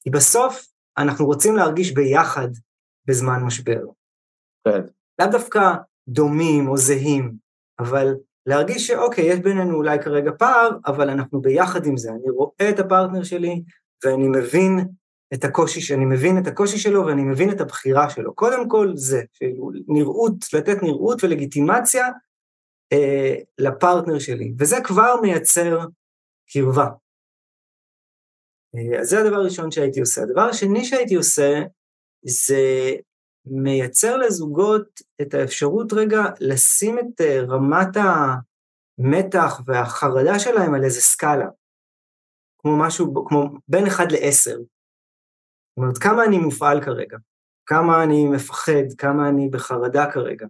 כי 0.00 0.10
בסוף 0.10 0.66
אנחנו 0.98 1.26
רוצים 1.26 1.56
להרגיש 1.56 1.92
ביחד 1.92 2.48
בזמן 3.06 3.42
משבר. 3.42 3.80
כן. 4.64 4.80
לאו 5.18 5.28
דווקא 5.30 5.60
דומים 6.08 6.68
או 6.68 6.76
זהים, 6.76 7.34
אבל 7.78 8.14
להרגיש 8.46 8.86
שאוקיי, 8.86 9.24
יש 9.24 9.38
בינינו 9.38 9.76
אולי 9.76 10.02
כרגע 10.02 10.30
פער, 10.38 10.70
אבל 10.86 11.10
אנחנו 11.10 11.40
ביחד 11.40 11.86
עם 11.86 11.96
זה. 11.96 12.10
אני 12.10 12.30
רואה 12.30 12.70
את 12.70 12.78
הפרטנר 12.78 13.22
שלי, 13.22 13.62
ואני 14.04 14.28
מבין 14.28 14.78
את 15.34 15.44
הקושי, 15.44 15.80
שאני 15.80 16.04
מבין 16.04 16.38
את 16.38 16.46
הקושי 16.46 16.78
שלו 16.78 17.06
ואני 17.06 17.22
מבין 17.22 17.50
את 17.50 17.60
הבחירה 17.60 18.10
שלו. 18.10 18.34
קודם 18.34 18.68
כל 18.68 18.92
זה, 18.94 19.22
נראות, 19.88 20.34
לתת 20.52 20.82
נראות 20.82 21.24
ולגיטימציה 21.24 22.06
אה, 22.92 23.34
לפרטנר 23.58 24.18
שלי, 24.18 24.52
וזה 24.58 24.76
כבר 24.84 25.14
מייצר 25.22 25.78
קרבה. 26.52 26.88
אה, 28.74 29.00
אז 29.00 29.08
זה 29.08 29.20
הדבר 29.20 29.36
הראשון 29.36 29.70
שהייתי 29.70 30.00
עושה. 30.00 30.22
הדבר 30.22 30.40
השני 30.40 30.84
שהייתי 30.84 31.14
עושה, 31.14 31.62
זה 32.22 32.92
מייצר 33.46 34.16
לזוגות 34.16 35.00
את 35.22 35.34
האפשרות 35.34 35.92
רגע 35.92 36.22
לשים 36.40 36.98
את 36.98 37.20
אה, 37.20 37.40
רמת 37.40 37.96
המתח 37.96 39.60
והחרדה 39.66 40.38
שלהם 40.38 40.74
על 40.74 40.84
איזה 40.84 41.00
סקאלה. 41.00 41.46
כמו 42.58 42.78
משהו, 42.78 43.26
כמו 43.28 43.44
בין 43.68 43.86
1 43.86 44.12
ל-10. 44.12 44.79
זאת 45.70 45.76
אומרת, 45.76 45.98
כמה 45.98 46.24
אני 46.24 46.38
מופעל 46.38 46.84
כרגע? 46.84 47.18
כמה 47.66 48.02
אני 48.02 48.28
מפחד? 48.28 48.92
כמה 48.98 49.28
אני 49.28 49.48
בחרדה 49.48 50.12
כרגע? 50.12 50.46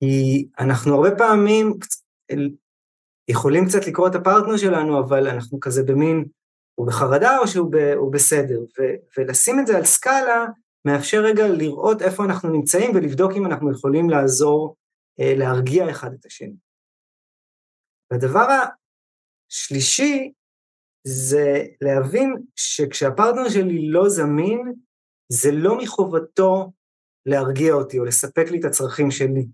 כי 0.00 0.48
אנחנו 0.58 0.94
הרבה 0.94 1.16
פעמים 1.18 1.72
יכולים 3.28 3.64
קצת 3.66 3.86
לקרוא 3.86 4.08
את 4.08 4.14
הפרטנר 4.14 4.56
שלנו, 4.56 5.00
אבל 5.00 5.28
אנחנו 5.28 5.60
כזה 5.60 5.82
במין, 5.82 6.24
הוא 6.74 6.86
בחרדה 6.86 7.38
או 7.38 7.48
שהוא 7.48 7.72
ב, 7.72 7.76
בסדר, 8.12 8.60
ו, 8.60 8.82
ולשים 9.18 9.60
את 9.60 9.66
זה 9.66 9.76
על 9.76 9.84
סקאלה 9.84 10.46
מאפשר 10.84 11.20
רגע 11.20 11.48
לראות 11.48 12.02
איפה 12.02 12.24
אנחנו 12.24 12.48
נמצאים 12.48 12.90
ולבדוק 12.94 13.32
אם 13.36 13.46
אנחנו 13.46 13.72
יכולים 13.72 14.10
לעזור 14.10 14.76
אה, 15.20 15.34
להרגיע 15.36 15.90
אחד 15.90 16.12
את 16.12 16.26
השני. 16.26 16.56
והדבר 18.10 18.46
השלישי 19.50 20.32
זה 21.04 21.64
להבין 21.80 22.36
שכשהפרטנר 22.56 23.48
שלי 23.48 23.88
לא 23.88 24.08
זמין, 24.08 24.72
זה 25.28 25.52
לא 25.52 25.78
מחובתו 25.78 26.72
להרגיע 27.26 27.72
אותי 27.72 27.98
או 27.98 28.04
לספק 28.04 28.50
לי 28.50 28.60
את 28.60 28.64
הצרכים 28.64 29.10
שלי. 29.10 29.46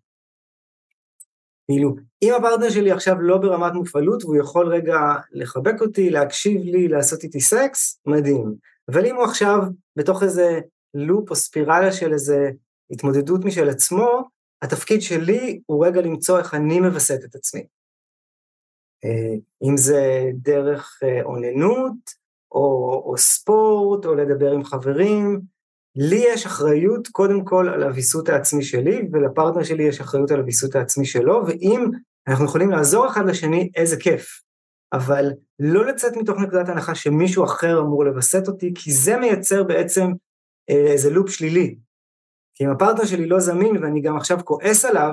כאילו, 1.71 1.97
אם 2.23 2.33
הפרטנר 2.39 2.71
שלי 2.71 2.91
עכשיו 2.91 3.21
לא 3.21 3.39
ברמת 3.39 3.73
מופעלות 3.73 4.25
והוא 4.25 4.37
יכול 4.37 4.69
רגע 4.69 4.99
לחבק 5.33 5.81
אותי, 5.81 6.11
להקשיב 6.11 6.63
לי, 6.65 6.89
לעשות 6.89 7.23
איתי 7.23 7.41
סקס, 7.41 8.01
מדהים. 8.07 8.55
אבל 8.93 9.07
אם 9.07 9.17
הוא 9.17 9.25
עכשיו 9.25 9.59
בתוך 9.97 10.23
איזה 10.23 10.61
לופ 10.95 11.31
או 11.31 11.37
ספירלה 11.37 11.93
של 11.93 12.13
איזה 12.13 12.51
התמודדות 12.91 13.45
משל 13.45 13.69
עצמו, 13.69 14.29
התפקיד 14.63 15.03
שלי 15.03 15.61
הוא 15.67 15.87
רגע 15.87 16.01
למצוא 16.01 16.39
איך 16.39 16.55
אני 16.55 16.81
מווסת 16.81 17.25
את 17.25 17.35
עצמי. 17.35 17.67
אה, 19.05 19.35
אם 19.69 19.77
זה 19.77 20.25
דרך 20.35 21.01
אה, 21.03 21.23
אוננות, 21.23 22.21
או, 22.53 23.03
או 23.07 23.15
ספורט, 23.19 24.07
או 24.07 24.15
לדבר 24.15 24.53
עם 24.53 24.65
חברים, 24.65 25.41
לי 25.97 26.25
יש 26.29 26.47
אחריות 26.47 27.09
קודם 27.09 27.45
כל 27.45 27.69
על 27.69 27.83
הוויסות 27.83 28.29
העצמי 28.29 28.63
שלי, 28.63 29.09
ולפרטנר 29.13 29.63
שלי 29.63 29.83
יש 29.83 30.01
אחריות 30.01 30.31
על 30.31 30.41
הוויסות 30.41 30.75
העצמי 30.75 31.07
שלו, 31.07 31.43
ואם 31.47 31.91
אנחנו 32.29 32.45
יכולים 32.45 32.71
לעזור 32.71 33.07
אחד 33.07 33.27
לשני, 33.27 33.71
איזה 33.77 33.97
כיף. 33.97 34.43
אבל 34.93 35.31
לא 35.59 35.87
לצאת 35.87 36.17
מתוך 36.17 36.39
נקודת 36.39 36.69
הנחה 36.69 36.95
שמישהו 36.95 37.45
אחר 37.45 37.81
אמור 37.81 38.05
לווסת 38.05 38.49
אותי, 38.49 38.73
כי 38.75 38.93
זה 38.93 39.17
מייצר 39.17 39.63
בעצם 39.63 40.13
איזה 40.69 41.11
לופ 41.11 41.31
שלילי. 41.31 41.77
כי 42.55 42.65
אם 42.65 42.71
הפרטנר 42.71 43.05
שלי 43.05 43.27
לא 43.27 43.41
זמין 43.41 43.77
ואני 43.83 44.01
גם 44.01 44.17
עכשיו 44.17 44.39
כועס 44.45 44.85
עליו, 44.85 45.13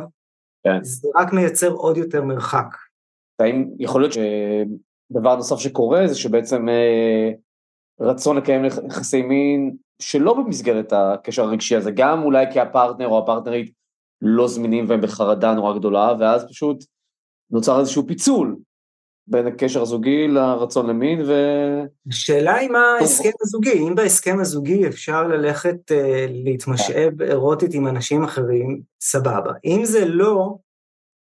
כן. 0.63 0.83
זה 0.83 1.07
רק 1.15 1.33
מייצר 1.33 1.71
עוד 1.71 1.97
יותר 1.97 2.23
מרחק. 2.23 2.67
האם 3.39 3.69
יכול 3.79 4.01
להיות 4.01 4.13
שדבר 4.13 5.35
נוסף 5.35 5.57
שקורה 5.57 6.07
זה 6.07 6.15
שבעצם 6.15 6.69
אה, 6.69 7.31
רצון 7.99 8.37
לקיים 8.37 8.65
יחסי 8.65 9.21
מין 9.21 9.75
שלא 10.01 10.33
במסגרת 10.33 10.93
הקשר 10.93 11.43
הרגשי 11.43 11.75
הזה, 11.75 11.91
גם 11.91 12.23
אולי 12.23 12.45
כי 12.53 12.59
הפרטנר 12.59 13.07
או 13.07 13.19
הפרטנרית 13.19 13.71
לא 14.21 14.47
זמינים 14.47 14.85
והם 14.87 15.01
בחרדה 15.01 15.53
נורא 15.53 15.77
גדולה, 15.77 16.13
ואז 16.19 16.45
פשוט 16.49 16.83
נוצר 17.51 17.79
איזשהו 17.79 18.07
פיצול 18.07 18.55
בין 19.27 19.47
הקשר 19.47 19.81
הזוגי 19.81 20.27
לרצון 20.27 20.87
למין 20.89 21.21
ו... 21.21 21.33
השאלה 22.09 22.55
היא 22.55 22.69
מה 22.69 22.97
ההסכם 22.99 23.29
הזוגי, 23.41 23.79
אם 23.87 23.95
בהסכם 23.95 24.39
הזוגי 24.39 24.87
אפשר 24.87 25.27
ללכת 25.27 25.91
uh, 25.91 25.95
להתמשאב 26.29 27.21
אירוטית 27.21 27.73
עם 27.73 27.87
אנשים 27.87 28.23
אחרים, 28.23 28.81
סבבה. 29.01 29.51
אם 29.65 29.81
זה 29.85 30.05
לא, 30.05 30.55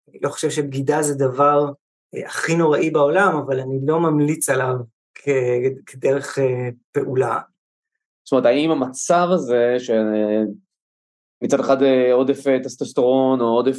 אני 0.09 0.19
לא 0.21 0.29
חושב 0.29 0.49
שבגידה 0.49 1.01
זה 1.01 1.15
דבר 1.15 1.71
הכי 2.25 2.55
נוראי 2.55 2.89
בעולם, 2.89 3.35
אבל 3.35 3.59
אני 3.59 3.79
לא 3.85 3.99
ממליץ 3.99 4.49
עליו 4.49 4.75
כ- 5.15 5.85
כדרך 5.85 6.37
uh, 6.37 6.41
פעולה. 6.91 7.39
זאת 8.25 8.31
אומרת, 8.31 8.45
האם 8.45 8.71
המצב 8.71 9.27
הזה, 9.31 9.75
שמצד 9.79 11.59
אחד 11.59 11.77
עודף 12.11 12.43
טסטוסטרון 12.63 13.41
או 13.41 13.45
עודף 13.45 13.77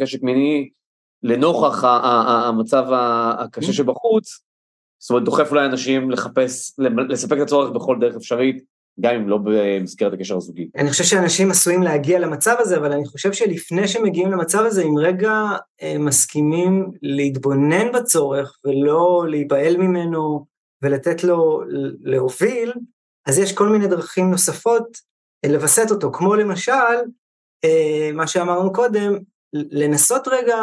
חשק 0.00 0.22
מיני, 0.22 0.70
לנוכח 1.22 1.84
המצב 1.84 2.86
הקשה 3.38 3.72
שבחוץ, 3.72 4.40
זאת 4.98 5.10
אומרת, 5.10 5.24
דוחף 5.24 5.50
אולי 5.50 5.66
אנשים 5.66 6.10
לחפש, 6.10 6.80
לספק 7.08 7.36
את 7.36 7.42
הצורך 7.42 7.70
בכל 7.70 7.96
דרך 8.00 8.16
אפשרית, 8.16 8.64
גם 9.00 9.14
אם 9.14 9.28
לא 9.28 9.38
במסגרת 9.44 10.12
הקשר 10.12 10.36
הזוגי. 10.36 10.68
אני 10.76 10.90
חושב 10.90 11.04
שאנשים 11.04 11.50
עשויים 11.50 11.82
להגיע 11.82 12.18
למצב 12.18 12.56
הזה, 12.58 12.76
אבל 12.76 12.92
אני 12.92 13.06
חושב 13.06 13.32
שלפני 13.32 13.88
שמגיעים 13.88 14.30
למצב 14.30 14.64
הזה, 14.66 14.82
אם 14.82 14.98
רגע 14.98 15.32
אה, 15.82 15.98
מסכימים 15.98 16.90
להתבונן 17.02 17.92
בצורך 17.92 18.58
ולא 18.64 19.24
להיבהל 19.28 19.76
ממנו 19.76 20.46
ולתת 20.82 21.24
לו 21.24 21.60
להוביל, 22.00 22.72
אז 23.26 23.38
יש 23.38 23.52
כל 23.52 23.68
מיני 23.68 23.86
דרכים 23.86 24.30
נוספות 24.30 24.98
לווסת 25.46 25.90
אותו, 25.90 26.12
כמו 26.12 26.34
למשל, 26.34 26.72
אה, 27.64 28.10
מה 28.14 28.26
שאמרנו 28.26 28.72
קודם, 28.72 29.18
לנסות 29.52 30.28
רגע 30.28 30.56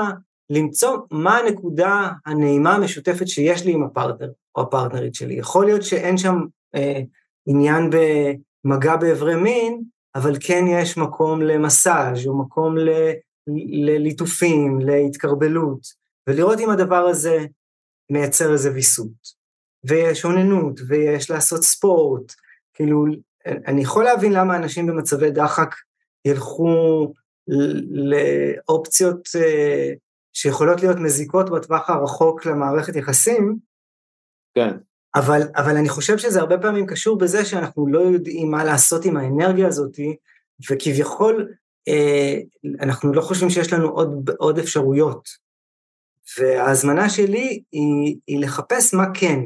למצוא 0.50 0.98
מה 1.12 1.38
הנקודה 1.38 2.10
הנעימה 2.26 2.76
המשותפת 2.76 3.28
שיש 3.28 3.66
לי 3.66 3.74
עם 3.74 3.84
הפרטנר 3.84 4.30
או 4.56 4.62
הפרטנרית 4.62 5.16
שלי. 5.16 5.34
יכול 5.34 5.66
להיות 5.66 5.84
שאין 5.84 6.18
שם 6.18 6.36
אה, 6.76 7.02
עניין 7.48 7.90
במגע 7.90 8.96
באיברי 8.96 9.36
מין, 9.36 9.84
אבל 10.16 10.34
כן 10.40 10.64
יש 10.68 10.98
מקום 10.98 11.42
למסאז' 11.42 12.28
או 12.28 12.38
מקום 12.38 12.78
ל, 12.78 12.90
לליטופים, 13.86 14.80
להתקרבלות, 14.80 15.80
ולראות 16.28 16.60
אם 16.60 16.70
הדבר 16.70 17.06
הזה 17.06 17.46
מייצר 18.12 18.54
איזה 18.54 18.72
ויסות. 18.74 19.38
ויש 19.84 20.26
אוננות, 20.26 20.80
ויש 20.88 21.32
לעשות 21.32 21.64
ספורט, 21.64 22.34
כאילו, 22.74 23.06
אני 23.46 23.82
יכול 23.82 24.04
להבין 24.04 24.34
למה 24.34 24.58
אנשים 24.58 24.88
במצבי 24.88 25.32
דחק 25.32 25.76
ילכו 26.26 27.14
לאופציות 27.90 29.28
אה, 29.36 29.94
שיכולות 30.34 30.82
להיות 30.82 30.98
מזיקות 30.98 31.50
בטווח 31.50 31.90
הרחוק 31.90 32.46
למערכת 32.46 32.96
יחסים, 32.96 33.58
כן. 34.56 34.78
אבל, 35.20 35.42
אבל 35.56 35.78
אני 35.78 35.90
חושב 35.90 36.18
שזה 36.18 36.40
הרבה 36.40 36.58
פעמים 36.58 36.86
קשור 36.86 37.18
בזה 37.18 37.46
שאנחנו 37.46 37.88
לא 37.88 38.00
יודעים 38.00 38.52
מה 38.52 38.64
לעשות 38.64 39.06
עם 39.06 39.18
האנרגיה 39.18 39.68
הזאת, 39.68 40.00
וכביכול 40.72 41.54
אה, 41.88 42.40
אנחנו 42.80 43.14
לא 43.14 43.22
חושבים 43.22 43.50
שיש 43.50 43.74
לנו 43.74 43.90
עוד, 43.90 44.30
עוד 44.38 44.60
אפשרויות. 44.60 45.30
וההזמנה 46.40 47.10
שלי 47.10 47.62
היא, 47.72 48.18
היא 48.28 48.42
לחפש 48.42 48.94
מה 48.94 49.06
כן. 49.14 49.40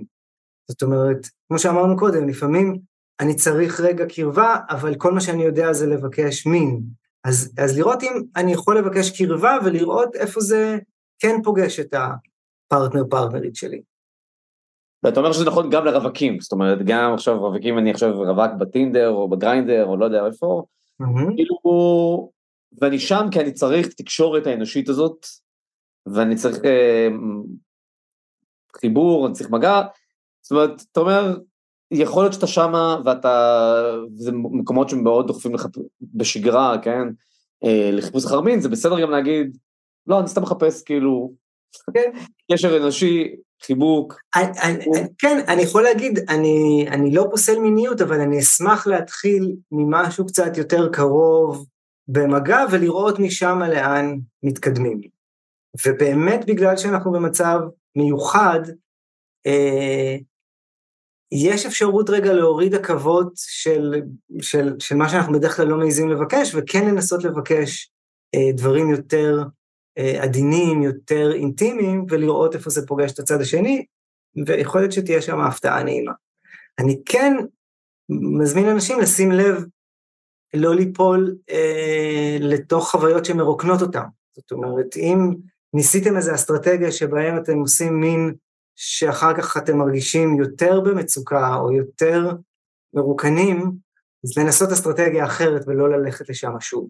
זאת 0.67 0.81
אומרת, 0.81 1.27
כמו 1.47 1.59
שאמרנו 1.59 1.97
קודם, 1.97 2.29
לפעמים 2.29 2.77
אני 3.19 3.35
צריך 3.35 3.79
רגע 3.79 4.05
קרבה, 4.05 4.55
אבל 4.69 4.95
כל 4.95 5.11
מה 5.11 5.21
שאני 5.21 5.43
יודע 5.43 5.73
זה 5.73 5.87
לבקש 5.87 6.45
מין. 6.45 6.81
אז, 7.23 7.53
אז 7.57 7.77
לראות 7.77 8.03
אם 8.03 8.13
אני 8.35 8.53
יכול 8.53 8.77
לבקש 8.77 9.17
קרבה 9.17 9.57
ולראות 9.65 10.15
איפה 10.15 10.41
זה 10.41 10.77
כן 11.19 11.35
פוגש 11.43 11.79
את 11.79 11.93
הפרטנר 11.93 13.03
פרטנרית 13.09 13.55
שלי. 13.55 13.81
ואתה 15.03 15.19
אומר 15.19 15.33
שזה 15.33 15.45
נכון 15.45 15.69
גם 15.69 15.85
לרווקים, 15.85 16.39
זאת 16.39 16.51
אומרת, 16.51 16.79
גם 16.85 17.13
עכשיו 17.13 17.39
רווקים, 17.39 17.77
אני 17.77 17.91
עכשיו 17.91 18.17
רווק 18.17 18.51
בטינדר 18.59 19.09
או 19.09 19.29
בגריינדר 19.29 19.85
או 19.85 19.97
לא 19.97 20.05
יודע 20.05 20.25
איפה, 20.25 20.63
mm-hmm. 21.01 21.35
כאילו, 21.35 22.31
ואני 22.81 22.99
שם 22.99 23.27
כי 23.31 23.39
אני 23.39 23.51
צריך 23.51 23.87
תקשורת 23.87 24.47
האנושית 24.47 24.89
הזאת, 24.89 25.25
ואני 26.05 26.35
צריך 26.35 26.65
אה, 26.65 27.07
חיבור, 28.79 29.27
אני 29.27 29.33
צריך 29.33 29.49
מגע, 29.49 29.81
זאת 30.41 30.51
אומרת, 30.51 30.83
אתה 30.91 30.99
אומר, 30.99 31.37
יכול 31.91 32.23
להיות 32.23 32.33
שאתה 32.33 32.47
שמה 32.47 32.97
ואתה, 33.05 33.83
זה 34.15 34.31
מקומות 34.31 34.89
שהם 34.89 35.03
מאוד 35.03 35.27
דוחפים 35.27 35.53
לך 35.53 35.65
בשגרה, 36.01 36.77
כן, 36.83 37.07
אה, 37.63 37.89
לחיפוש 37.93 38.25
אחר 38.25 38.41
מין, 38.41 38.61
זה 38.61 38.69
בסדר 38.69 39.01
גם 39.01 39.11
להגיד, 39.11 39.57
לא, 40.07 40.19
אני 40.19 40.27
סתם 40.27 40.41
מחפש 40.41 40.83
כאילו, 40.83 41.33
כן, 41.93 42.11
קשר 42.51 42.77
אנושי, 42.77 43.35
חיבוק. 43.63 44.21
כן, 45.17 45.43
אני 45.47 45.61
יכול 45.61 45.83
להגיד, 45.83 46.19
אני 46.87 47.11
לא 47.13 47.27
פוסל 47.31 47.59
מיניות, 47.59 48.01
אבל 48.01 48.21
אני 48.21 48.39
אשמח 48.39 48.87
להתחיל 48.87 49.55
ממשהו 49.71 50.25
קצת 50.25 50.57
יותר 50.57 50.89
קרוב 50.93 51.65
במגע 52.07 52.65
ולראות 52.71 53.19
משם 53.19 53.59
לאן 53.59 54.17
מתקדמים. 54.43 55.01
ובאמת 55.85 56.45
בגלל 56.45 56.77
שאנחנו 56.77 57.11
במצב 57.11 57.59
מיוחד, 57.95 58.59
אה, 59.47 60.15
יש 61.31 61.65
אפשרות 61.65 62.09
רגע 62.09 62.33
להוריד 62.33 62.75
עכבות 62.75 63.33
של, 63.35 64.01
של, 64.41 64.75
של 64.79 64.95
מה 64.95 65.09
שאנחנו 65.09 65.33
בדרך 65.33 65.55
כלל 65.55 65.67
לא 65.67 65.77
מעיזים 65.77 66.09
לבקש, 66.09 66.55
וכן 66.55 66.87
לנסות 66.87 67.23
לבקש 67.23 67.91
אה, 68.35 68.51
דברים 68.53 68.89
יותר 68.89 69.43
עדינים, 70.19 70.81
יותר 70.81 71.33
אינטימיים, 71.33 72.05
ולראות 72.09 72.55
איפה 72.55 72.69
זה 72.69 72.87
פוגש 72.87 73.11
את 73.11 73.19
הצד 73.19 73.41
השני, 73.41 73.85
ויכול 74.45 74.81
להיות 74.81 74.91
שתהיה 74.91 75.21
שם 75.21 75.39
הפתעה 75.39 75.83
נעימה. 75.83 76.11
אני 76.79 77.01
כן 77.05 77.33
מזמין 78.09 78.69
אנשים 78.69 78.99
לשים 78.99 79.31
לב 79.31 79.63
לא 80.53 80.75
ליפול 80.75 81.35
אה, 81.49 82.37
לתוך 82.39 82.91
חוויות 82.91 83.25
שמרוקנות 83.25 83.81
אותם. 83.81 84.03
זאת 84.35 84.51
אומרת, 84.51 84.97
אם 84.97 85.33
ניסיתם 85.73 86.17
איזו 86.17 86.35
אסטרטגיה 86.35 86.91
שבהם 86.91 87.37
אתם 87.37 87.57
עושים 87.57 87.99
מין 87.99 88.33
שאחר 88.75 89.33
כך 89.37 89.57
אתם 89.57 89.77
מרגישים 89.77 90.37
יותר 90.39 90.79
במצוקה 90.79 91.55
או 91.55 91.71
יותר 91.71 92.31
מרוקנים, 92.93 93.71
אז 94.23 94.37
לנסות 94.37 94.71
אסטרטגיה 94.71 95.25
אחרת 95.25 95.63
ולא 95.67 95.89
ללכת 95.89 96.29
לשם 96.29 96.51
שוב. 96.59 96.89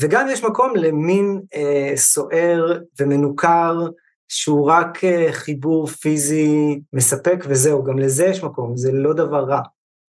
וגם 0.00 0.26
יש 0.30 0.44
מקום 0.44 0.76
למין 0.76 1.40
אה, 1.54 1.92
סוער 1.96 2.80
ומנוכר, 3.00 3.88
שהוא 4.28 4.70
רק 4.70 5.04
אה, 5.04 5.28
חיבור 5.32 5.86
פיזי 5.86 6.80
מספק 6.92 7.44
וזהו, 7.48 7.84
גם 7.84 7.98
לזה 7.98 8.24
יש 8.24 8.44
מקום, 8.44 8.76
זה 8.76 8.92
לא 8.92 9.12
דבר 9.12 9.44
רע. 9.44 9.60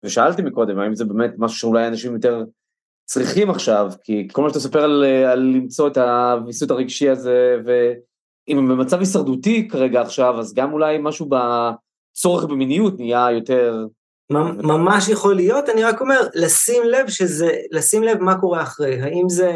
ושאלתי 0.04 0.42
מקודם, 0.42 0.78
האם 0.78 0.94
זה 0.94 1.04
באמת 1.04 1.34
משהו 1.38 1.58
שאולי 1.58 1.86
אנשים 1.86 2.14
יותר 2.14 2.44
צריכים 3.04 3.50
עכשיו, 3.50 3.92
כי 4.02 4.28
כל 4.32 4.42
מה 4.42 4.48
שאתה 4.48 4.58
מספר 4.58 4.84
על, 4.84 5.04
אה, 5.04 5.32
על 5.32 5.38
למצוא 5.38 5.88
את 5.88 5.96
הוויסות 5.96 6.70
הרגשי 6.70 7.08
הזה, 7.08 7.56
ואם 7.64 8.58
הם 8.58 8.68
במצב 8.68 8.98
הישרדותי 8.98 9.68
כרגע 9.68 10.00
עכשיו, 10.00 10.40
אז 10.40 10.54
גם 10.54 10.72
אולי 10.72 10.98
משהו 11.00 11.28
בצורך 11.28 12.44
במיניות 12.44 12.98
נהיה 12.98 13.28
יותר 13.32 13.86
ממש 14.32 15.08
יכול 15.08 15.34
להיות, 15.34 15.68
אני 15.68 15.84
רק 15.84 16.00
אומר, 16.00 16.20
לשים 16.34 16.82
לב 16.84 17.08
שזה, 17.08 17.50
לשים 17.70 18.02
לב 18.02 18.20
מה 18.20 18.40
קורה 18.40 18.62
אחרי, 18.62 19.00
האם 19.00 19.28
זה, 19.28 19.52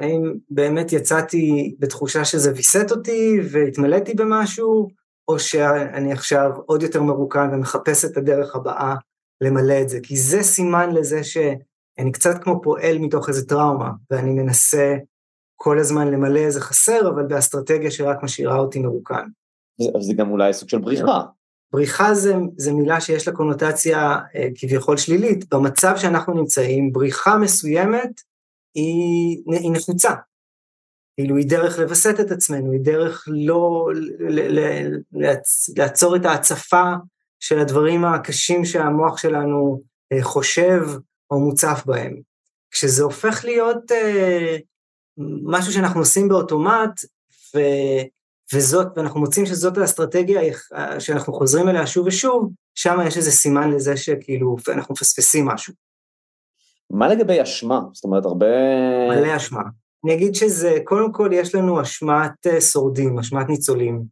האם 0.00 0.32
באמת 0.50 0.92
יצאתי 0.92 1.74
בתחושה 1.78 2.24
שזה 2.24 2.52
ויסת 2.56 2.90
אותי 2.90 3.40
והתמלאתי 3.50 4.14
במשהו, 4.14 4.88
או 5.28 5.38
שאני 5.38 6.12
עכשיו 6.12 6.50
עוד 6.66 6.82
יותר 6.82 7.02
מרוקן 7.02 7.48
ומחפש 7.52 8.04
את 8.04 8.16
הדרך 8.16 8.56
הבאה 8.56 8.94
למלא 9.40 9.80
את 9.82 9.88
זה, 9.88 9.98
כי 10.02 10.16
זה 10.16 10.42
סימן 10.42 10.90
לזה 10.92 11.24
שאני 11.24 12.12
קצת 12.12 12.42
כמו 12.42 12.62
פועל 12.62 12.98
מתוך 12.98 13.28
איזה 13.28 13.48
טראומה, 13.48 13.90
ואני 14.10 14.30
מנסה 14.30 14.96
כל 15.56 15.78
הזמן 15.78 16.08
למלא 16.08 16.38
איזה 16.38 16.60
חסר, 16.60 17.08
אבל 17.08 17.26
באסטרטגיה 17.26 17.90
שרק 17.90 18.22
משאירה 18.22 18.58
אותי 18.58 18.78
מרוקן. 18.78 19.24
אז 19.98 20.04
זה 20.04 20.14
גם 20.14 20.30
אולי 20.30 20.52
סוג 20.52 20.68
של 20.68 20.78
בריחה. 20.78 21.22
בריחה 21.72 22.14
זה, 22.14 22.34
זה 22.56 22.72
מילה 22.72 23.00
שיש 23.00 23.28
לה 23.28 23.34
קונוטציה 23.34 24.18
אה, 24.34 24.48
כביכול 24.54 24.96
שלילית. 24.96 25.54
במצב 25.54 25.94
שאנחנו 25.96 26.34
נמצאים, 26.34 26.92
בריחה 26.92 27.36
מסוימת 27.36 28.20
היא, 28.74 29.42
היא 29.46 29.72
נחוצה. 29.72 30.10
כאילו 31.16 31.36
היא 31.36 31.48
דרך 31.48 31.78
לווסת 31.78 32.20
את 32.20 32.30
עצמנו, 32.30 32.72
היא 32.72 32.80
דרך 32.80 33.24
לא 33.26 33.88
ל, 34.20 34.58
ל, 34.58 34.88
לעצ, 35.12 35.70
לעצור 35.76 36.16
את 36.16 36.24
ההצפה 36.24 36.92
של 37.40 37.58
הדברים 37.58 38.04
הקשים 38.04 38.64
שהמוח 38.64 39.18
שלנו 39.18 39.82
אה, 40.12 40.22
חושב 40.22 40.80
או 41.30 41.40
מוצף 41.40 41.82
בהם. 41.86 42.20
כשזה 42.70 43.02
הופך 43.02 43.44
להיות 43.44 43.92
אה, 43.92 44.56
משהו 45.42 45.72
שאנחנו 45.72 46.00
עושים 46.00 46.28
באוטומט, 46.28 47.00
ו, 47.54 47.58
וזאת, 48.54 48.86
ואנחנו 48.96 49.20
מוצאים 49.20 49.46
שזאת 49.46 49.78
האסטרטגיה 49.78 50.40
שאנחנו 50.98 51.32
חוזרים 51.32 51.68
אליה 51.68 51.86
שוב 51.86 52.06
ושוב, 52.06 52.50
שם 52.74 52.98
יש 53.06 53.16
איזה 53.16 53.30
סימן 53.30 53.70
לזה 53.70 53.96
שכאילו 53.96 54.56
אנחנו 54.68 54.92
מפספסים 54.92 55.46
משהו. 55.46 55.74
מה 56.90 57.08
לגבי 57.08 57.42
אשמה? 57.42 57.80
זאת 57.92 58.04
אומרת, 58.04 58.24
הרבה... 58.24 58.46
מלא 59.08 59.36
אשמה. 59.36 59.62
אני 60.04 60.14
אגיד 60.14 60.34
שזה, 60.34 60.78
קודם 60.84 61.12
כל 61.12 61.30
יש 61.32 61.54
לנו 61.54 61.82
אשמת 61.82 62.46
אה, 62.46 62.60
שורדים, 62.60 63.18
אשמת 63.18 63.48
ניצולים, 63.48 64.02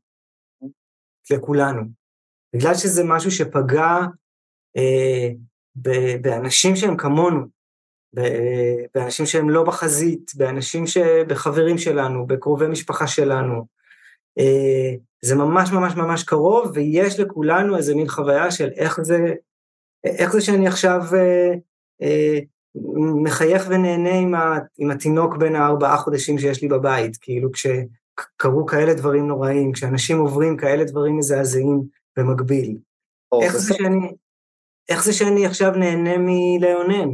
לכולנו. 1.30 1.82
בגלל 2.56 2.74
שזה 2.74 3.04
משהו 3.04 3.30
שפגע 3.30 3.98
אה, 4.76 5.28
באנשים 6.20 6.76
שהם 6.76 6.96
כמונו, 6.96 7.46
באנשים 8.94 9.26
שהם 9.26 9.50
לא 9.50 9.62
בחזית, 9.62 10.32
באנשים 10.34 10.86
שבחברים 10.86 11.78
שלנו, 11.78 12.26
בקרובי 12.26 12.66
משפחה 12.66 13.06
שלנו. 13.06 13.66
אה, 14.38 14.94
זה 15.22 15.34
ממש 15.34 15.72
ממש 15.72 15.96
ממש 15.96 16.22
קרוב, 16.24 16.70
ויש 16.74 17.20
לכולנו 17.20 17.76
איזה 17.76 17.94
מין 17.94 18.08
חוויה 18.08 18.50
של 18.50 18.70
איך 18.76 19.00
זה, 19.02 19.34
איך 20.04 20.32
זה 20.32 20.40
שאני 20.40 20.68
עכשיו 20.68 21.00
אה, 21.14 21.52
אה, 22.02 22.38
מחייך 23.22 23.66
ונהנה 23.68 24.14
עם, 24.14 24.34
ה, 24.34 24.58
עם 24.78 24.90
התינוק 24.90 25.36
בין 25.36 25.54
הארבעה 25.54 25.96
חודשים 25.96 26.38
שיש 26.38 26.62
לי 26.62 26.68
בבית, 26.68 27.16
כאילו 27.20 27.50
כשקרו 27.52 28.66
כאלה 28.66 28.94
דברים 28.94 29.28
נוראים, 29.28 29.72
כשאנשים 29.72 30.18
עוברים 30.18 30.56
כאלה 30.56 30.84
דברים 30.84 31.18
מזעזעים 31.18 31.82
במקביל. 32.16 32.76
איך 33.42 33.56
זה, 33.56 33.74
שאני, 33.74 34.12
איך 34.88 35.04
זה 35.04 35.12
שאני 35.12 35.46
עכשיו 35.46 35.70
נהנה 35.70 36.14
מלאונן? 36.18 37.10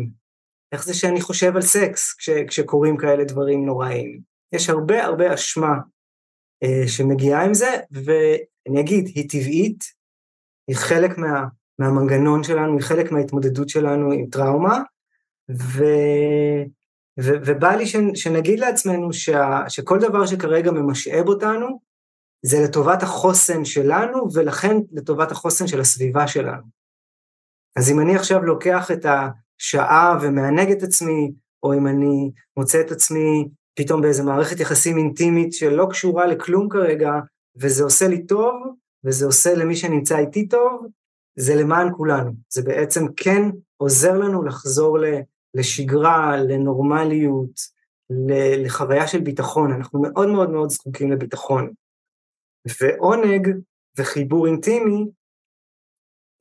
איך 0.72 0.85
זה 0.85 0.94
שאני 0.94 1.20
חושב 1.20 1.57
על 1.57 1.62
סקס 1.62 2.14
כש, 2.18 2.29
כשקורים 2.48 2.96
כאלה 2.96 3.24
דברים 3.24 3.66
נוראים? 3.66 4.20
יש 4.52 4.70
הרבה 4.70 5.05
הרבה 5.05 5.35
אשמה 5.35 5.74
שמגיעה 6.87 7.45
עם 7.45 7.55
זה, 7.55 7.77
ואני 7.90 8.81
אגיד, 8.81 9.07
היא 9.14 9.29
טבעית, 9.29 9.85
היא 10.69 10.77
חלק 10.77 11.19
מה, 11.19 11.45
מהמנגנון 11.79 12.45
שלנו, 12.45 12.73
היא 12.73 12.83
חלק 12.83 13.12
מההתמודדות 13.12 13.69
שלנו 13.69 14.12
עם 14.12 14.27
טראומה, 14.31 14.83
ו, 15.51 15.85
ו, 17.21 17.31
ובא 17.47 17.75
לי 17.75 17.87
ש, 17.87 17.97
שנגיד 18.14 18.61
לעצמנו 18.61 19.12
שה, 19.12 19.62
שכל 19.69 19.99
דבר 19.99 20.27
שכרגע 20.27 20.71
ממשאב 20.71 21.29
אותנו, 21.29 21.81
זה 22.42 22.57
לטובת 22.64 23.03
החוסן 23.03 23.64
שלנו, 23.64 24.29
ולכן 24.35 24.77
לטובת 24.92 25.31
החוסן 25.31 25.66
של 25.66 25.81
הסביבה 25.81 26.29
שלנו. 26.29 26.62
אז 27.77 27.90
אם 27.90 28.01
אני 28.01 28.16
עכשיו 28.16 28.42
לוקח 28.42 28.90
את 28.90 29.07
השעה 29.07 30.19
ומענג 30.23 30.71
את 30.71 30.83
עצמי, 30.83 31.33
או 31.62 31.75
אם 31.75 31.87
אני 31.87 32.31
מוצא 32.57 32.81
את 32.81 32.90
עצמי 32.90 33.49
פתאום 33.77 34.03
באיזה 34.03 34.23
מערכת 34.23 34.61
יחסים 34.61 34.99
אינטימית 34.99 35.53
שלא 35.53 35.87
קשורה 35.91 36.27
לכלום 36.27 36.69
כרגע, 36.69 37.12
וזה 37.57 37.85
עושה 37.85 38.09
לי 38.09 38.27
טוב, 38.27 38.55
וזה 39.05 39.27
עושה 39.27 39.55
למי 39.55 39.77
שנמצא 39.77 40.19
איתי 40.19 40.49
טוב, 40.49 40.87
זה 41.39 41.55
למען 41.55 41.89
כולנו. 41.97 42.33
זה 42.53 42.62
בעצם 42.62 43.05
כן 43.17 43.43
עוזר 43.77 44.19
לנו 44.19 44.43
לחזור 44.43 44.99
לשגרה, 45.55 46.37
לנורמליות, 46.37 47.61
לחוויה 48.65 49.07
של 49.07 49.21
ביטחון. 49.21 49.73
אנחנו 49.73 50.03
מאוד 50.03 50.29
מאוד 50.29 50.51
מאוד 50.51 50.71
זקוקים 50.71 51.12
לביטחון. 51.12 51.73
ועונג 52.81 53.49
וחיבור 53.99 54.47
אינטימי 54.47 55.05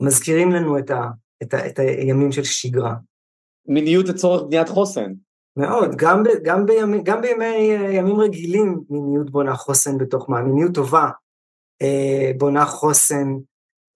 מזכירים 0.02 0.52
לנו 0.52 0.80
את, 0.80 0.90
ה, 0.90 1.02
את, 1.44 1.54
ה, 1.54 1.68
את 1.68 1.80
הימים 1.80 2.32
של 2.32 2.44
שגרה. 2.44 2.96
מיניות 3.68 4.06
לצורך 4.08 4.44
בניית 4.44 4.70
חוסן. 4.70 5.14
מאוד, 5.58 5.96
גם, 5.96 6.24
ב, 6.24 6.28
גם, 6.44 6.66
בימי, 6.66 7.04
גם 7.04 7.22
בימי 7.22 7.56
ימים 7.90 8.20
רגילים 8.20 8.82
מיניות 8.90 9.30
בונה 9.30 9.56
חוסן 9.56 9.98
בתוך 9.98 10.30
מה, 10.30 10.42
מיניות 10.42 10.74
טובה 10.74 11.10
אה, 11.82 12.32
בונה 12.38 12.66
חוסן 12.66 13.34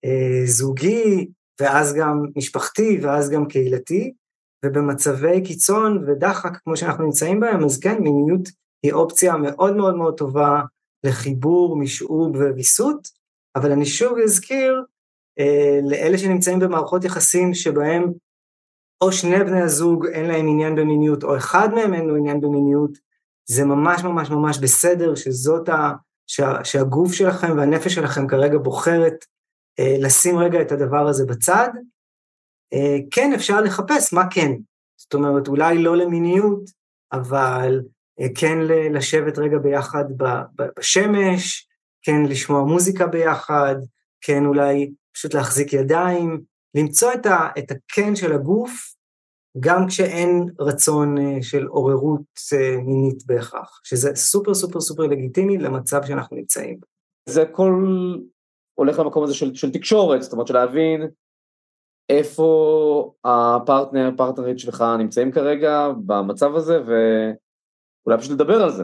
אה, 0.06 0.46
זוגי, 0.46 1.28
ואז 1.62 1.94
גם 1.94 2.24
משפחתי, 2.36 3.00
ואז 3.02 3.30
גם 3.30 3.48
קהילתי, 3.48 4.14
ובמצבי 4.66 5.42
קיצון 5.42 6.04
ודחק 6.08 6.58
כמו 6.64 6.78
שאנחנו 6.78 7.04
נמצאים 7.04 7.40
בהם, 7.40 7.64
אז 7.64 7.80
כן, 7.80 8.04
מיניות 8.04 8.50
היא 8.84 8.94
אופציה 8.94 9.38
מאוד 9.38 9.76
מאוד 9.76 9.96
מאוד 9.96 10.18
טובה 10.18 10.62
לחיבור, 11.04 11.78
משעוב 11.78 12.36
וויסות, 12.36 13.08
אבל 13.56 13.72
אני 13.72 13.86
שוב 13.86 14.18
אזכיר 14.24 14.84
אה, 15.40 15.80
לאלה 15.84 16.18
שנמצאים 16.18 16.60
במערכות 16.60 17.04
יחסים 17.04 17.54
שבהם 17.54 18.12
או 19.02 19.12
שני 19.12 19.44
בני 19.44 19.62
הזוג 19.62 20.06
אין 20.06 20.26
להם 20.26 20.48
עניין 20.48 20.76
במיניות, 20.76 21.24
או 21.24 21.38
אחד 21.38 21.74
מהם 21.74 21.94
אין 21.94 22.06
לו 22.06 22.16
עניין 22.16 22.42
במיניות, 22.42 22.92
זה 23.46 23.66
ממש 23.66 24.04
ממש 24.04 24.30
ממש 24.30 24.58
בסדר 24.58 25.16
שזאת 25.16 25.70
ה... 25.70 25.92
שה, 26.28 26.64
שהגוף 26.64 27.14
שלכם 27.14 27.58
והנפש 27.58 27.94
שלכם 27.96 28.28
כרגע 28.28 28.58
בוחרת 28.58 29.26
אה, 29.80 29.96
לשים 30.00 30.38
רגע 30.38 30.62
את 30.62 30.72
הדבר 30.72 31.08
הזה 31.08 31.26
בצד. 31.26 31.70
אה, 32.74 32.98
כן, 33.12 33.34
אפשר 33.34 33.62
לחפש 33.62 34.14
מה 34.14 34.24
כן. 34.32 34.52
זאת 34.98 35.14
אומרת, 35.14 35.48
אולי 35.48 35.78
לא 35.78 35.98
למיניות, 35.98 36.64
אבל 37.12 37.82
אה, 38.22 38.28
כן 38.36 38.58
לשבת 38.94 39.38
רגע 39.38 39.58
ביחד 39.58 40.06
ב, 40.18 40.24
ב, 40.56 40.64
בשמש, 40.80 41.68
כן 42.02 42.24
לשמוע 42.30 42.64
מוזיקה 42.64 43.08
ביחד, 43.08 43.76
כן 44.22 44.46
אולי 44.46 44.92
פשוט 45.14 45.34
להחזיק 45.34 45.74
ידיים, 45.74 46.42
למצוא 46.76 47.14
את, 47.14 47.26
ה, 47.26 47.50
את 47.60 47.72
הכן 47.72 48.16
של 48.16 48.34
הגוף, 48.34 48.94
גם 49.60 49.88
כשאין 49.88 50.46
רצון 50.60 51.18
אה, 51.18 51.42
של 51.42 51.66
עוררות 51.66 52.40
אה, 52.54 52.78
מינית 52.78 53.26
בהכרח, 53.26 53.82
שזה 53.84 54.16
סופר 54.16 54.54
סופר 54.54 54.82
סופר 54.82 55.04
לגיטימי 55.04 55.58
למצב 55.58 56.02
שאנחנו 56.08 56.38
נמצאים. 56.38 56.80
זה 57.30 57.42
הכל 57.42 57.74
הולך 58.80 59.00
למקום 59.00 59.24
הזה 59.24 59.34
של, 59.34 59.56
של 59.56 59.72
תקשורת, 59.72 60.22
זאת 60.22 60.34
אומרת 60.34 60.48
של 60.48 60.54
להבין 60.54 61.08
איפה 62.10 63.14
הפרטנר, 63.24 64.12
פרטנרית 64.18 64.60
שלך 64.60 64.84
נמצאים 65.00 65.32
כרגע 65.32 65.88
במצב 66.06 66.56
הזה, 66.56 66.80
ואולי 66.82 68.20
פשוט 68.20 68.32
לדבר 68.32 68.64
על 68.64 68.72
זה. 68.72 68.84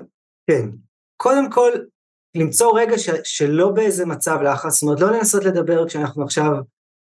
כן, 0.50 0.70
קודם 1.18 1.52
כל 1.52 1.72
למצוא 2.36 2.80
רגע 2.80 2.98
ש, 2.98 3.10
שלא 3.24 3.72
באיזה 3.72 4.06
מצב 4.06 4.38
לחץ, 4.42 4.74
זאת 4.74 4.84
אומרת 4.84 5.00
לא 5.00 5.12
לנסות 5.12 5.46
לדבר 5.46 5.88
כשאנחנו 5.88 6.24
עכשיו 6.24 6.52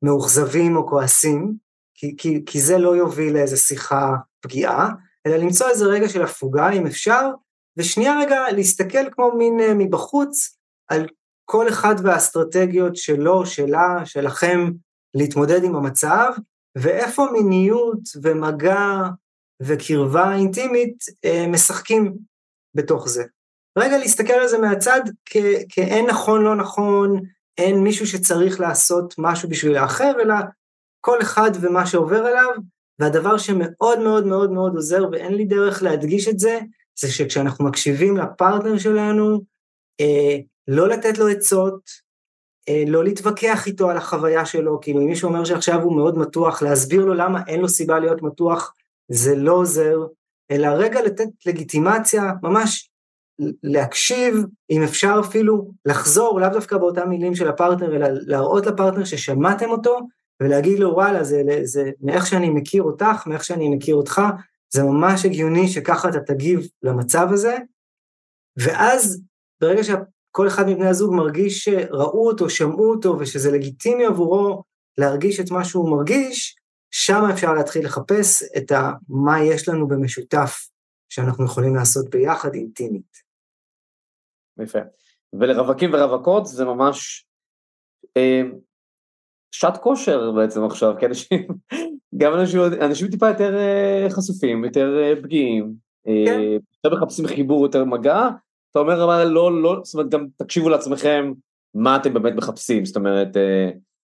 מאוכזבים 0.02 0.76
או 0.76 0.88
כועסים, 0.88 1.54
כי, 1.94 2.16
כי, 2.18 2.44
כי 2.46 2.62
זה 2.62 2.78
לא 2.78 2.96
יוביל 2.96 3.34
לאיזה 3.34 3.58
שיחה 3.58 4.16
פגיעה, 4.42 4.90
אלא 5.26 5.36
למצוא 5.36 5.70
איזה 5.70 5.86
רגע 5.86 6.10
של 6.10 6.22
הפוגה 6.22 6.70
אם 6.70 6.88
אפשר, 6.88 7.30
ושנייה 7.78 8.20
רגע 8.20 8.52
להסתכל 8.52 9.12
כמו 9.12 9.32
מין 9.38 9.60
אה, 9.60 9.74
מבחוץ 9.74 10.58
על 10.88 11.08
כל 11.46 11.70
אחד 11.70 11.96
והאסטרטגיות 12.04 12.96
שלו, 12.96 13.46
שלה, 13.46 14.06
שלכם 14.06 14.72
להתמודד 15.14 15.64
עם 15.64 15.76
המצב, 15.76 16.32
ואיפה 16.76 17.28
מיניות 17.32 18.00
ומגע 18.24 19.02
וקרבה 19.62 20.36
אינטימית 20.36 20.98
אה, 21.26 21.48
משחקים 21.48 22.16
בתוך 22.76 23.10
זה. 23.10 23.24
רגע 23.78 23.98
להסתכל 23.98 24.34
על 24.34 24.48
זה 24.48 24.58
מהצד 24.58 25.02
כאין 25.70 26.06
נכון 26.06 26.44
לא 26.44 26.56
נכון, 26.56 27.22
אין 27.58 27.84
מישהו 27.84 28.08
שצריך 28.08 28.60
לעשות 28.60 29.16
משהו 29.18 29.50
בשביל 29.50 29.78
האחר, 29.78 30.12
אלא 30.22 30.36
כל 31.02 31.22
אחד 31.22 31.52
ומה 31.62 31.86
שעובר 31.86 32.26
עליו, 32.26 32.50
והדבר 33.00 33.38
שמאוד 33.38 34.00
מאוד 34.00 34.26
מאוד 34.26 34.52
מאוד 34.52 34.76
עוזר, 34.76 35.04
ואין 35.12 35.34
לי 35.34 35.46
דרך 35.46 35.84
להדגיש 35.84 36.28
את 36.28 36.40
זה, 36.40 36.60
זה 37.00 37.12
שכשאנחנו 37.12 37.66
מקשיבים 37.66 38.18
לפרטנר 38.18 38.78
שלנו, 38.78 39.42
אה, 40.02 40.38
לא 40.68 40.90
לתת 40.90 41.18
לו 41.18 41.28
עצות, 41.28 41.80
אה, 42.70 42.84
לא 42.88 43.04
להתווכח 43.04 43.68
איתו 43.68 43.90
על 43.90 43.98
החוויה 43.98 44.46
שלו, 44.46 44.80
כאילו 44.82 45.02
אם 45.02 45.06
מישהו 45.06 45.30
אומר 45.30 45.46
שעכשיו 45.46 45.82
הוא 45.82 45.96
מאוד 45.96 46.18
מתוח, 46.18 46.62
להסביר 46.62 47.06
לו 47.06 47.14
למה 47.14 47.42
אין 47.48 47.60
לו 47.62 47.70
סיבה 47.70 48.00
להיות 48.00 48.22
מתוח, 48.22 48.74
זה 49.12 49.36
לא 49.36 49.54
עוזר, 49.54 49.98
אלא 50.52 50.68
רגע 50.68 51.02
לתת 51.02 51.30
לגיטימציה, 51.46 52.24
ממש 52.44 52.90
להקשיב, 53.64 54.36
אם 54.70 54.84
אפשר 54.84 55.22
אפילו 55.26 55.72
לחזור, 55.86 56.40
לאו 56.40 56.50
דווקא 56.50 56.78
באותם 56.78 57.10
מילים 57.10 57.36
של 57.36 57.48
הפרטנר, 57.48 57.96
אלא 57.96 58.08
להראות 58.12 58.66
לפרטנר 58.66 59.06
ששמעתם 59.06 59.70
אותו, 59.70 60.00
ולהגיד 60.42 60.80
לו 60.80 60.90
וואלה, 60.94 61.24
זה, 61.24 61.42
זה 61.64 61.92
מאיך 62.02 62.28
שאני 62.28 62.50
מכיר 62.50 62.84
אותך, 62.84 63.28
מאיך 63.28 63.44
שאני 63.44 63.70
מכיר 63.70 63.96
אותך, 63.96 64.22
זה 64.74 64.84
ממש 64.84 65.26
הגיוני 65.26 65.68
שככה 65.68 66.10
אתה 66.10 66.20
תגיב 66.20 66.68
למצב 66.84 67.28
הזה, 67.32 67.58
ואז 68.58 69.22
ברגע 69.62 69.84
שכל 69.84 70.48
אחד 70.48 70.68
מבני 70.68 70.88
הזוג 70.88 71.14
מרגיש 71.14 71.64
שראו 71.64 72.28
אותו, 72.28 72.50
שמעו 72.50 72.90
אותו, 72.90 73.18
ושזה 73.20 73.52
לגיטימי 73.52 74.06
עבורו 74.06 74.64
להרגיש 74.98 75.40
את 75.40 75.52
מה 75.52 75.66
שהוא 75.66 75.90
מרגיש, 75.90 76.56
שם 76.92 77.24
אפשר 77.34 77.54
להתחיל 77.54 77.86
לחפש 77.86 78.44
את 78.58 78.72
ה, 78.72 78.92
מה 79.10 79.44
יש 79.44 79.70
לנו 79.70 79.88
במשותף 79.88 80.68
שאנחנו 81.10 81.46
יכולים 81.46 81.76
לעשות 81.76 82.10
ביחד 82.10 82.54
אינטימית. 82.54 83.25
יפה. 84.64 84.80
ולרווקים 85.34 85.90
ורווקות 85.94 86.46
זה 86.46 86.66
ממש, 86.66 87.26
אה, 88.18 88.42
שעת 89.52 89.78
כושר 89.78 90.32
בעצם 90.32 90.64
עכשיו, 90.64 90.94
כי 91.00 91.06
אנשים, 91.06 91.48
גם 92.18 92.34
אנשים, 92.34 92.60
אנשים 92.82 93.08
טיפה 93.08 93.28
יותר 93.28 93.58
אה, 93.58 94.08
חשופים, 94.10 94.66
יותר 94.66 95.00
אה, 95.04 95.14
פגיעים, 95.24 95.74
כן. 96.06 96.40
יותר 96.84 96.98
מחפשים 96.98 97.28
חיבור, 97.28 97.64
יותר 97.64 97.86
מגע, 97.86 98.30
אתה 98.72 98.80
אומר 98.80 99.04
אבל 99.04 99.24
לא, 99.28 99.62
לא, 99.62 99.82
זאת 99.84 99.94
אומרת 99.94 100.10
גם 100.10 100.28
תקשיבו 100.38 100.70
לעצמכם 100.70 101.34
מה 101.74 101.96
אתם 101.96 102.14
באמת 102.14 102.34
מחפשים, 102.34 102.86
זאת 102.86 102.96
אומרת 102.96 103.28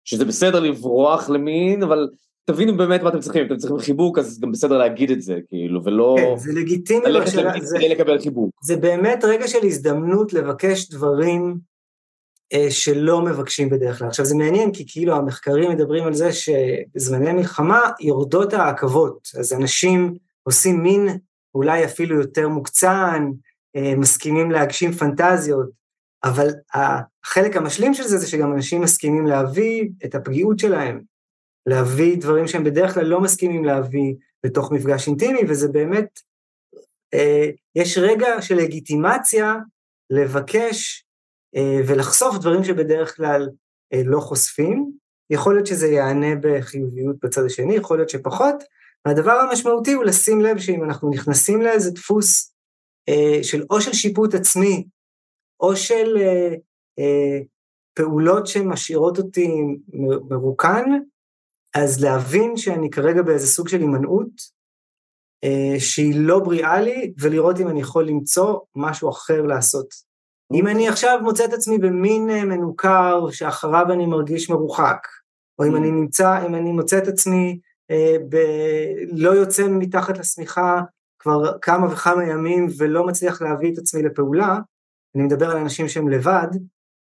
שזה 0.05 0.25
בסדר 0.25 0.59
לברוח 0.59 1.29
למין, 1.29 1.83
אבל 1.83 2.09
תבינו 2.45 2.77
באמת 2.77 3.01
מה 3.01 3.09
אתם 3.09 3.19
צריכים, 3.19 3.45
אתם 3.45 3.57
צריכים 3.57 3.79
חיבוק 3.79 4.19
אז 4.19 4.39
גם 4.39 4.51
בסדר 4.51 4.77
להגיד 4.77 5.11
את 5.11 5.21
זה 5.21 5.39
כאילו 5.49 5.83
ולא... 5.83 6.15
כן, 6.19 6.37
זה 6.37 6.53
לגיטימי, 6.53 7.05
ללכת 7.05 7.31
זה, 7.61 7.77
לקבל 7.77 8.21
חיבוק. 8.21 8.49
זה 8.63 8.77
באמת 8.77 9.23
רגע 9.23 9.47
של 9.47 9.65
הזדמנות 9.65 10.33
לבקש 10.33 10.89
דברים 10.89 11.57
אה, 12.53 12.71
שלא 12.71 13.21
מבקשים 13.21 13.69
בדרך 13.69 13.99
כלל. 13.99 14.07
עכשיו 14.07 14.25
זה 14.25 14.35
מעניין 14.35 14.71
כי 14.73 14.85
כאילו 14.87 15.15
המחקרים 15.15 15.71
מדברים 15.71 16.03
על 16.03 16.13
זה 16.13 16.33
שבזמני 16.33 17.33
מלחמה 17.33 17.81
יורדות 17.99 18.53
העכבות, 18.53 19.27
אז 19.39 19.53
אנשים 19.53 20.15
עושים 20.43 20.83
מין 20.83 21.17
אולי 21.55 21.85
אפילו 21.85 22.19
יותר 22.19 22.49
מוקצן, 22.49 23.31
אה, 23.75 23.93
מסכימים 23.97 24.51
להגשים 24.51 24.91
פנטזיות, 24.91 25.69
אבל 26.23 26.47
החלק 26.73 27.57
המשלים 27.57 27.93
של 27.93 28.03
זה 28.03 28.17
זה 28.17 28.27
שגם 28.27 28.53
אנשים 28.53 28.81
מסכימים 28.81 29.25
להביא 29.25 29.89
את 30.05 30.15
הפגיעות 30.15 30.59
שלהם, 30.59 31.01
להביא 31.65 32.17
דברים 32.17 32.47
שהם 32.47 32.63
בדרך 32.63 32.93
כלל 32.93 33.05
לא 33.05 33.21
מסכימים 33.21 33.65
להביא 33.65 34.15
בתוך 34.45 34.71
מפגש 34.71 35.07
אינטימי, 35.07 35.39
וזה 35.49 35.67
באמת, 35.67 36.19
אה, 37.13 37.49
יש 37.75 37.97
רגע 37.97 38.41
של 38.41 38.55
לגיטימציה 38.55 39.55
לבקש 40.09 41.05
אה, 41.55 41.79
ולחשוף 41.87 42.37
דברים 42.37 42.63
שבדרך 42.63 43.15
כלל 43.15 43.49
אה, 43.93 44.01
לא 44.05 44.19
חושפים. 44.19 44.91
יכול 45.29 45.53
להיות 45.53 45.67
שזה 45.67 45.87
יענה 45.87 46.35
בחיוביות 46.41 47.15
בצד 47.23 47.45
השני, 47.45 47.75
יכול 47.75 47.97
להיות 47.97 48.09
שפחות. 48.09 48.63
והדבר 49.05 49.31
המשמעותי 49.31 49.93
הוא 49.93 50.03
לשים 50.03 50.41
לב 50.41 50.57
שאם 50.59 50.83
אנחנו 50.83 51.09
נכנסים 51.09 51.61
לאיזה 51.61 51.91
דפוס 51.91 52.53
אה, 53.09 53.43
של 53.43 53.65
או 53.69 53.81
של 53.81 53.93
שיפוט 53.93 54.33
עצמי, 54.33 54.87
או 55.59 55.75
של 55.75 56.17
אה, 56.17 56.53
אה, 56.99 57.39
פעולות 57.93 58.47
שמשאירות 58.47 59.17
אותי 59.17 59.49
מרוקן, 60.29 60.83
אז 61.75 62.03
להבין 62.03 62.57
שאני 62.57 62.89
כרגע 62.89 63.21
באיזה 63.21 63.47
סוג 63.47 63.67
של 63.67 63.79
הימנעות, 63.79 64.55
אה, 65.43 65.79
שהיא 65.79 66.13
לא 66.17 66.39
בריאה 66.39 66.81
לי, 66.81 67.13
ולראות 67.19 67.59
אם 67.59 67.67
אני 67.67 67.81
יכול 67.81 68.07
למצוא 68.07 68.59
משהו 68.75 69.09
אחר 69.09 69.41
לעשות. 69.41 69.87
אם 70.53 70.67
אני 70.67 70.87
עכשיו 70.87 71.19
מוצא 71.23 71.45
את 71.45 71.53
עצמי 71.53 71.77
במין 71.77 72.29
אה, 72.29 72.45
מנוכר 72.45 73.29
שאחריו 73.31 73.85
אני 73.93 74.05
מרגיש 74.05 74.49
מרוחק, 74.49 75.07
או 75.59 75.65
אם 75.65 75.75
אני 75.75 75.91
נמצא, 75.91 76.45
אם 76.45 76.55
אני 76.55 76.71
מוצא 76.71 76.97
את 76.97 77.07
עצמי 77.07 77.59
אה, 77.91 78.15
ב... 78.29 78.37
לא 79.11 79.29
יוצא 79.29 79.67
מתחת 79.67 80.17
לשמיכה 80.17 80.81
כבר 81.19 81.57
כמה 81.61 81.93
וכמה 81.93 82.23
ימים 82.23 82.67
ולא 82.77 83.05
מצליח 83.05 83.41
להביא 83.41 83.73
את 83.73 83.77
עצמי 83.77 84.03
לפעולה, 84.03 84.59
אני 85.15 85.23
מדבר 85.23 85.51
על 85.51 85.57
אנשים 85.57 85.87
שהם 85.87 86.09
לבד, 86.09 86.47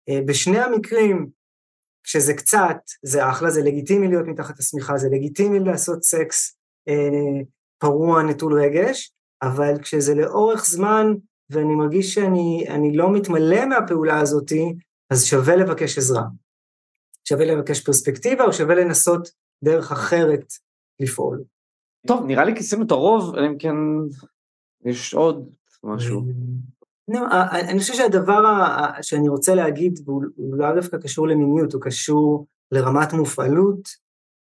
אה, 0.10 0.20
בשני 0.26 0.60
המקרים 0.60 1.30
כשזה 2.04 2.34
קצת, 2.34 2.78
זה 3.04 3.30
אחלה, 3.30 3.50
זה 3.50 3.62
לגיטימי 3.62 4.08
להיות 4.08 4.28
מתחת 4.28 4.60
לשמיכה, 4.60 4.98
זה 4.98 5.10
לגיטימי 5.12 5.60
לעשות 5.60 6.04
סקס 6.04 6.56
אה, 6.88 7.44
פרוע 7.78 8.24
נטול 8.24 8.62
רגש, 8.62 9.12
אבל 9.42 9.74
כשזה 9.82 10.16
לאורך 10.16 10.66
זמן 10.66 11.08
ואני 11.50 11.76
מרגיש 11.76 12.14
שאני 12.14 12.98
לא 12.98 13.14
מתמלא 13.14 13.66
מהפעולה 13.66 14.20
הזאתי, 14.20 14.74
אז 15.10 15.26
שווה 15.26 15.56
לבקש 15.56 15.98
עזרה. 15.98 16.24
שווה 17.30 17.46
לבקש 17.46 17.84
פרספקטיבה 17.86 18.44
או 18.44 18.54
שווה 18.54 18.76
לנסות 18.76 19.30
דרך 19.64 19.92
אחרת 19.92 20.46
לפעול. 21.00 21.44
טוב, 22.08 22.26
נראה 22.26 22.46
לי 22.46 22.56
כיסינו 22.56 22.86
את 22.86 22.92
הרוב, 22.92 23.36
אלא 23.36 23.48
אם 23.48 23.58
כן 23.58 23.76
יש 24.86 25.14
עוד 25.14 25.50
משהו. 25.84 26.22
לא, 27.08 27.20
אני 27.52 27.80
חושב 27.80 27.94
שהדבר 27.94 28.44
שאני 29.02 29.30
רוצה 29.30 29.56
להגיד, 29.56 30.00
והוא 30.06 30.24
לא 30.58 30.76
דווקא 30.76 30.98
קשור 30.98 31.28
למיניות, 31.28 31.74
הוא 31.74 31.82
קשור 31.82 32.48
לרמת 32.72 33.14
מופעלות. 33.14 33.90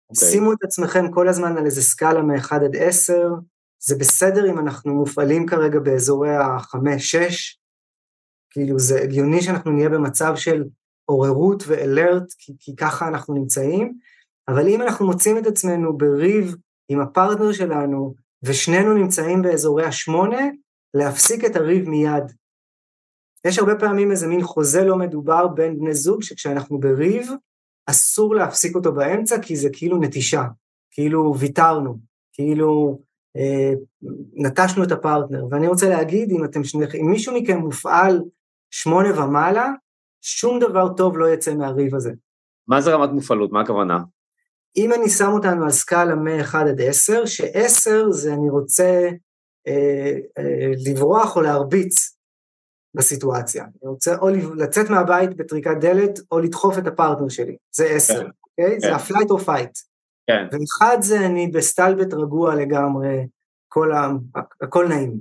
אוקיי. 0.10 0.30
שימו 0.30 0.54
את 0.54 0.64
עצמכם 0.64 1.12
כל 1.12 1.28
הזמן 1.28 1.58
על 1.58 1.66
איזה 1.66 1.82
סקאלה 1.82 2.22
מ-1 2.22 2.56
עד 2.56 2.76
10, 2.80 3.30
זה 3.84 3.96
בסדר 3.96 4.50
אם 4.52 4.60
אנחנו 4.60 4.94
מופעלים 4.94 5.46
כרגע 5.46 5.80
באזורי 5.80 6.36
ה-5-6, 6.36 6.78
כאילו 8.50 8.80
זה 8.80 9.02
הגיוני 9.02 9.42
שאנחנו 9.42 9.72
נהיה 9.72 9.90
במצב 9.90 10.36
של 10.36 10.64
עוררות 11.06 11.64
ואלרט, 11.68 12.34
כי, 12.38 12.54
כי 12.60 12.76
ככה 12.76 13.08
אנחנו 13.08 13.34
נמצאים, 13.34 13.94
אבל 14.48 14.68
אם 14.68 14.82
אנחנו 14.82 15.06
מוצאים 15.06 15.38
את 15.38 15.48
עצמנו 15.48 15.98
בריב 15.98 16.56
עם 16.90 17.00
הפרטנר 17.00 17.52
שלנו, 17.52 18.14
ושנינו 18.44 18.94
נמצאים 18.94 19.42
באזורי 19.42 19.86
השמונה, 19.86 20.42
להפסיק 20.94 21.46
את 21.46 21.56
הריב 21.56 21.90
מיד. 21.90 22.24
יש 23.48 23.60
הרבה 23.60 23.76
פעמים 23.76 24.12
איזה 24.12 24.28
מין 24.28 24.44
חוזה 24.44 24.84
לא 24.84 24.96
מדובר 24.98 25.48
בין 25.48 25.80
בני 25.80 25.94
זוג, 25.94 26.24
שכשאנחנו 26.24 26.80
בריב, 26.80 27.32
אסור 27.86 28.36
להפסיק 28.36 28.76
אותו 28.76 28.94
באמצע, 28.94 29.42
כי 29.42 29.56
זה 29.56 29.70
כאילו 29.74 29.98
נטישה, 29.98 30.44
כאילו 30.92 31.36
ויתרנו, 31.40 31.98
כאילו 32.34 33.00
אה, 33.38 33.74
נטשנו 34.34 34.84
את 34.84 34.92
הפרטנר. 34.92 35.46
ואני 35.50 35.68
רוצה 35.68 35.90
להגיד, 35.90 36.32
אם 36.32 36.44
אתם 36.44 36.64
שני, 36.64 36.86
אם 37.02 37.12
מישהו 37.12 37.36
מכם 37.36 37.58
מופעל 37.58 38.22
שמונה 38.72 39.24
ומעלה, 39.24 39.70
שום 40.22 40.60
דבר 40.60 40.94
טוב 40.94 41.18
לא 41.18 41.34
יצא 41.34 41.54
מהריב 41.54 41.96
הזה. 41.96 42.12
מה 42.68 42.82
זה 42.82 42.94
רמת 42.94 43.10
מופעלות? 43.10 43.52
מה 43.52 43.62
הכוונה? 43.62 44.00
אם 44.78 44.94
אני 44.94 45.10
שם 45.10 45.32
אותנו 45.32 45.64
על 45.64 45.72
סקאלה 45.72 46.16
מ-1 46.16 46.58
עד 46.58 46.82
10, 46.82 47.26
ש-10 47.26 48.12
זה 48.12 48.34
אני 48.34 48.50
רוצה 48.50 49.10
אה, 49.68 50.18
אה, 50.38 50.72
לברוח 50.86 51.36
או 51.36 51.42
להרביץ 51.42 52.11
בסיטואציה. 52.94 53.64
אני 53.64 53.90
רוצה 53.90 54.16
או 54.18 54.30
לצאת 54.56 54.90
מהבית 54.90 55.38
בטריקת 55.38 55.78
דלת, 55.82 56.20
או 56.32 56.40
לדחוף 56.40 56.78
את 56.78 56.88
הפרטנר 56.88 57.30
שלי, 57.30 57.58
זה 57.76 57.86
10, 57.86 58.14
כן. 58.14 58.20
אוקיי? 58.20 58.74
כן. 58.74 58.80
זה 58.80 58.96
ה 58.96 59.01
flight 59.01 59.32
או 59.32 59.40
fight. 59.40 59.78
כן. 60.28 60.48
ואחד 60.52 60.98
זה 61.02 61.26
אני 61.26 61.48
בסטלבט 61.48 62.14
רגוע 62.14 62.56
לגמרי, 62.56 63.28
כל 63.68 63.92
ה... 63.92 64.08
הכל 64.62 64.88
נעים. 64.88 65.20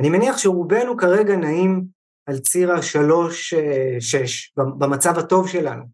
אני 0.00 0.10
מניח 0.10 0.38
שרובנו 0.38 0.96
כרגע 0.96 1.36
נעים 1.36 1.84
על 2.26 2.38
ציר 2.38 2.72
השלוש-שש, 2.72 4.54
במצב 4.56 5.18
הטוב 5.18 5.48
שלנו. 5.48 5.84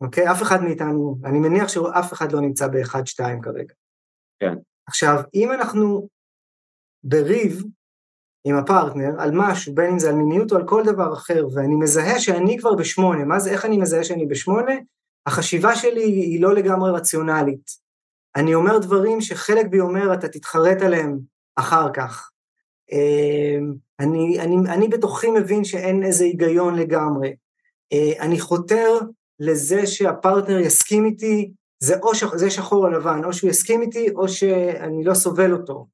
אוקיי? 0.00 0.30
אף 0.30 0.42
אחד 0.42 0.62
מאיתנו, 0.62 1.18
אני 1.24 1.38
מניח 1.38 1.68
שאף 1.68 2.12
אחד 2.12 2.32
לא 2.32 2.40
נמצא 2.40 2.68
באחד-שתיים 2.68 3.40
כרגע. 3.40 3.74
כן. 4.40 4.54
עכשיו, 4.88 5.22
אם 5.34 5.52
אנחנו 5.52 6.08
בריב 7.04 7.62
עם 8.44 8.56
הפרטנר 8.56 9.10
על 9.18 9.30
משהו, 9.34 9.74
בין 9.74 9.90
אם 9.90 9.98
זה 9.98 10.08
על 10.08 10.14
מיניות 10.14 10.52
או 10.52 10.56
על 10.56 10.66
כל 10.66 10.82
דבר 10.84 11.12
אחר, 11.12 11.46
ואני 11.54 11.74
מזהה 11.74 12.18
שאני 12.18 12.58
כבר 12.58 12.74
בשמונה, 12.74 13.24
מה 13.24 13.38
זה, 13.38 13.50
איך 13.50 13.64
אני 13.64 13.76
מזהה 13.76 14.04
שאני 14.04 14.26
בשמונה? 14.26 14.72
החשיבה 15.26 15.76
שלי 15.76 16.04
היא 16.04 16.42
לא 16.42 16.54
לגמרי 16.54 16.90
רציונלית. 16.90 17.82
אני 18.36 18.54
אומר 18.54 18.78
דברים 18.78 19.20
שחלק 19.20 19.66
בי 19.66 19.80
אומר, 19.80 20.14
אתה 20.14 20.28
תתחרט 20.28 20.82
עליהם 20.82 21.18
אחר 21.56 21.92
כך. 21.92 22.30
אמ, 22.92 23.74
אני, 24.00 24.40
אני, 24.40 24.56
אני 24.68 24.88
בתוכי 24.88 25.30
מבין 25.30 25.64
שאין 25.64 26.02
איזה 26.02 26.24
היגיון 26.24 26.74
לגמרי. 26.74 27.34
אה, 27.92 28.12
אני 28.20 28.40
חותר 28.40 28.98
לזה 29.40 29.86
שהפרטנר 29.86 30.58
יסכים 30.58 31.04
איתי, 31.04 31.52
זה 31.82 31.98
או 32.02 32.14
שח, 32.14 32.36
זה 32.36 32.50
שחור 32.50 32.84
או 32.84 32.90
לבן, 32.90 33.24
או 33.24 33.32
שהוא 33.32 33.50
יסכים 33.50 33.82
איתי 33.82 34.10
או 34.10 34.28
שאני 34.28 35.04
לא 35.04 35.14
סובל 35.14 35.52
אותו. 35.52 35.86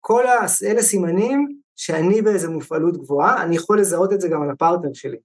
כל 0.00 0.24
אלה 0.64 0.82
סימנים 0.82 1.60
שאני 1.76 2.22
באיזה 2.22 2.48
מופעלות 2.48 2.96
גבוהה, 2.96 3.42
אני 3.42 3.56
יכול 3.56 3.80
לזהות 3.80 4.12
את 4.12 4.20
זה 4.20 4.28
גם 4.28 4.42
על 4.42 4.50
הפרטנר 4.50 4.92
שלי. 4.92 5.16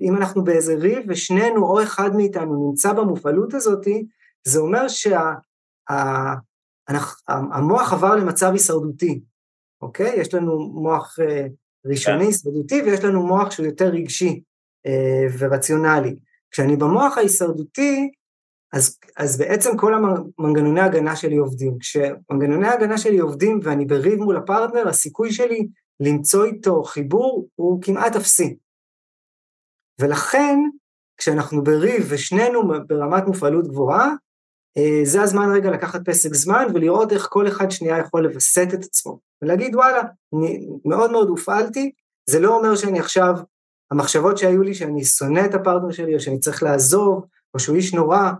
אם 0.00 0.16
אנחנו 0.16 0.44
באיזה 0.44 0.74
ריב 0.74 1.04
ושנינו 1.08 1.64
או 1.64 1.82
אחד 1.82 2.16
מאיתנו 2.16 2.68
נמצא 2.68 2.92
במופעלות 2.92 3.54
הזאת, 3.54 3.86
זה 4.44 4.58
אומר 4.58 4.88
שהמוח 7.28 7.92
עבר 7.92 8.16
למצב 8.16 8.52
הישרדותי, 8.52 9.20
אוקיי? 9.82 10.20
יש 10.20 10.34
לנו 10.34 10.58
מוח 10.58 11.18
אה, 11.20 11.46
ראשוני, 11.84 12.18
כן. 12.18 12.26
הישרדותי, 12.26 12.82
ויש 12.82 13.04
לנו 13.04 13.26
מוח 13.26 13.50
שהוא 13.50 13.66
יותר 13.66 13.88
רגשי 13.88 14.42
אה, 14.86 15.26
ורציונלי. 15.38 16.16
כשאני 16.50 16.76
במוח 16.76 17.18
ההישרדותי, 17.18 18.10
אז, 18.72 18.98
אז 19.16 19.38
בעצם 19.38 19.76
כל 19.76 19.94
המנגנוני 19.94 20.80
ההגנה 20.80 21.16
שלי 21.16 21.36
עובדים. 21.36 21.78
כשמנגנוני 21.78 22.68
ההגנה 22.68 22.98
שלי 22.98 23.18
עובדים 23.18 23.60
ואני 23.62 23.84
בריב 23.84 24.18
מול 24.18 24.36
הפרטנר, 24.36 24.88
הסיכוי 24.88 25.32
שלי 25.32 25.68
למצוא 26.00 26.44
איתו 26.44 26.82
חיבור 26.82 27.48
הוא 27.54 27.82
כמעט 27.82 28.16
אפסי. 28.16 28.56
ולכן, 30.00 30.58
כשאנחנו 31.16 31.64
בריב 31.64 32.06
ושנינו 32.08 32.62
ברמת 32.86 33.26
מופעלות 33.26 33.68
גבוהה, 33.68 34.14
אה, 34.78 35.00
זה 35.04 35.22
הזמן 35.22 35.52
רגע 35.54 35.70
לקחת 35.70 36.00
פסק 36.04 36.34
זמן 36.34 36.66
ולראות 36.74 37.12
איך 37.12 37.26
כל 37.30 37.48
אחד 37.48 37.70
שנייה 37.70 37.98
יכול 37.98 38.26
לווסת 38.26 38.68
את 38.74 38.84
עצמו. 38.84 39.18
ולהגיד 39.42 39.74
וואלה, 39.74 40.02
אני 40.34 40.66
מאוד 40.84 41.12
מאוד 41.12 41.28
הופעלתי, 41.28 41.92
זה 42.30 42.40
לא 42.40 42.56
אומר 42.58 42.76
שאני 42.76 43.00
עכשיו 43.00 43.34
המחשבות 43.90 44.38
שהיו 44.38 44.62
לי 44.62 44.74
שאני 44.74 45.04
שונא 45.04 45.44
את 45.44 45.54
הפרטנר 45.54 45.90
שלי, 45.90 46.14
או 46.14 46.20
שאני 46.20 46.38
צריך 46.38 46.62
לעזוב, 46.62 47.24
או 47.54 47.58
שהוא 47.58 47.76
איש 47.76 47.94
נורא, 47.94 48.32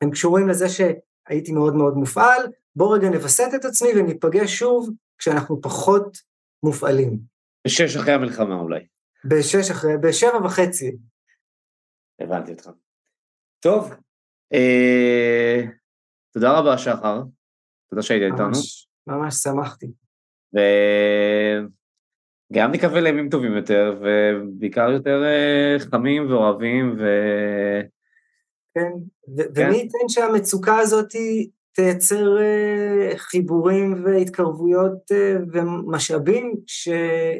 הם 0.00 0.10
קשורים 0.10 0.48
לזה 0.48 0.66
שהייתי 0.68 1.52
מאוד 1.52 1.74
מאוד 1.74 1.94
מופעל, 1.94 2.42
בוא 2.76 2.96
רגע 2.96 3.10
נווסת 3.10 3.48
את 3.56 3.64
עצמי 3.64 3.88
וניפגש 3.96 4.58
שוב 4.58 4.90
כשאנחנו 5.18 5.60
פחות 5.60 6.16
מופעלים. 6.62 7.18
בשש 7.66 7.96
אחרי 7.96 8.12
המלחמה 8.12 8.54
אולי. 8.54 8.86
בשש 9.24 9.70
אחרי, 9.70 9.98
בשבע 10.02 10.44
וחצי. 10.44 10.96
הבנתי 12.20 12.52
אותך. 12.52 12.70
טוב, 13.60 13.92
אה, 14.52 15.62
תודה 16.32 16.58
רבה 16.58 16.78
שחר, 16.78 17.22
תודה 17.90 18.02
שהיית 18.02 18.32
איתנו. 18.32 18.50
ממש 19.06 19.34
שמחתי. 19.34 19.86
וגם 22.52 22.72
נקווה 22.72 23.00
לימים 23.00 23.30
טובים 23.30 23.56
יותר, 23.56 24.00
ובעיקר 24.00 24.90
יותר 24.90 25.22
אה, 25.24 25.76
חמים 25.78 26.30
ואוהבים, 26.30 26.96
ו... 26.98 27.02
כן, 28.76 28.92
ו- 29.36 29.54
כן. 29.54 29.66
ומי 29.66 29.76
ייתן 29.76 30.08
שהמצוקה 30.08 30.78
הזאת 30.78 31.14
תייצר 31.72 32.38
אה, 32.38 33.10
חיבורים 33.16 34.04
והתקרבויות 34.04 35.12
אה, 35.12 35.36
ומשאבים 35.52 36.54
ש, 36.66 36.88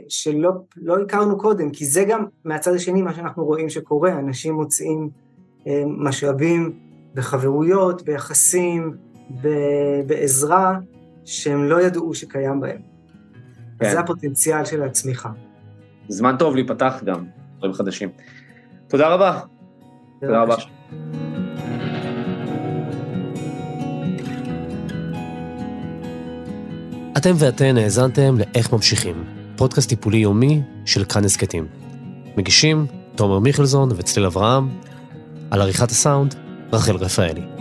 שלא 0.08 0.50
לא 0.76 0.98
הכרנו 1.02 1.38
קודם, 1.38 1.70
כי 1.70 1.86
זה 1.86 2.04
גם 2.04 2.24
מהצד 2.44 2.74
השני 2.74 3.02
מה 3.02 3.14
שאנחנו 3.14 3.44
רואים 3.44 3.68
שקורה, 3.68 4.12
אנשים 4.18 4.54
מוצאים 4.54 5.10
משאבים 5.86 6.78
בחברויות, 7.14 8.02
ביחסים, 8.02 8.96
בעזרה, 10.06 10.78
שהם 11.24 11.64
לא 11.64 11.80
ידעו 11.80 12.14
שקיים 12.14 12.60
בהם. 12.60 12.80
כן. 13.80 13.90
זה 13.90 14.00
הפוטנציאל 14.00 14.64
של 14.64 14.82
הצמיחה. 14.82 15.30
זמן 16.08 16.36
טוב 16.38 16.54
להיפתח 16.54 17.02
גם, 17.04 17.24
דברים 17.58 17.72
חדשים. 17.72 18.08
תודה 18.88 19.08
רבה. 19.08 19.40
תודה 20.20 20.42
רבה. 20.42 20.56
אתם 27.26 27.34
ואתן 27.38 27.76
האזנתם 27.76 28.38
ל"איך 28.38 28.72
ממשיכים", 28.72 29.24
פודקאסט 29.56 29.88
טיפולי 29.88 30.18
יומי 30.18 30.62
של 30.84 31.04
כאן 31.04 31.24
הסכתים. 31.24 31.66
מגישים 32.36 32.86
תומר 33.14 33.38
מיכלזון 33.38 33.88
וצליל 33.96 34.26
אברהם, 34.26 34.68
על 35.50 35.60
עריכת 35.60 35.90
הסאונד, 35.90 36.34
רחל 36.72 36.96
רפאלי. 36.96 37.55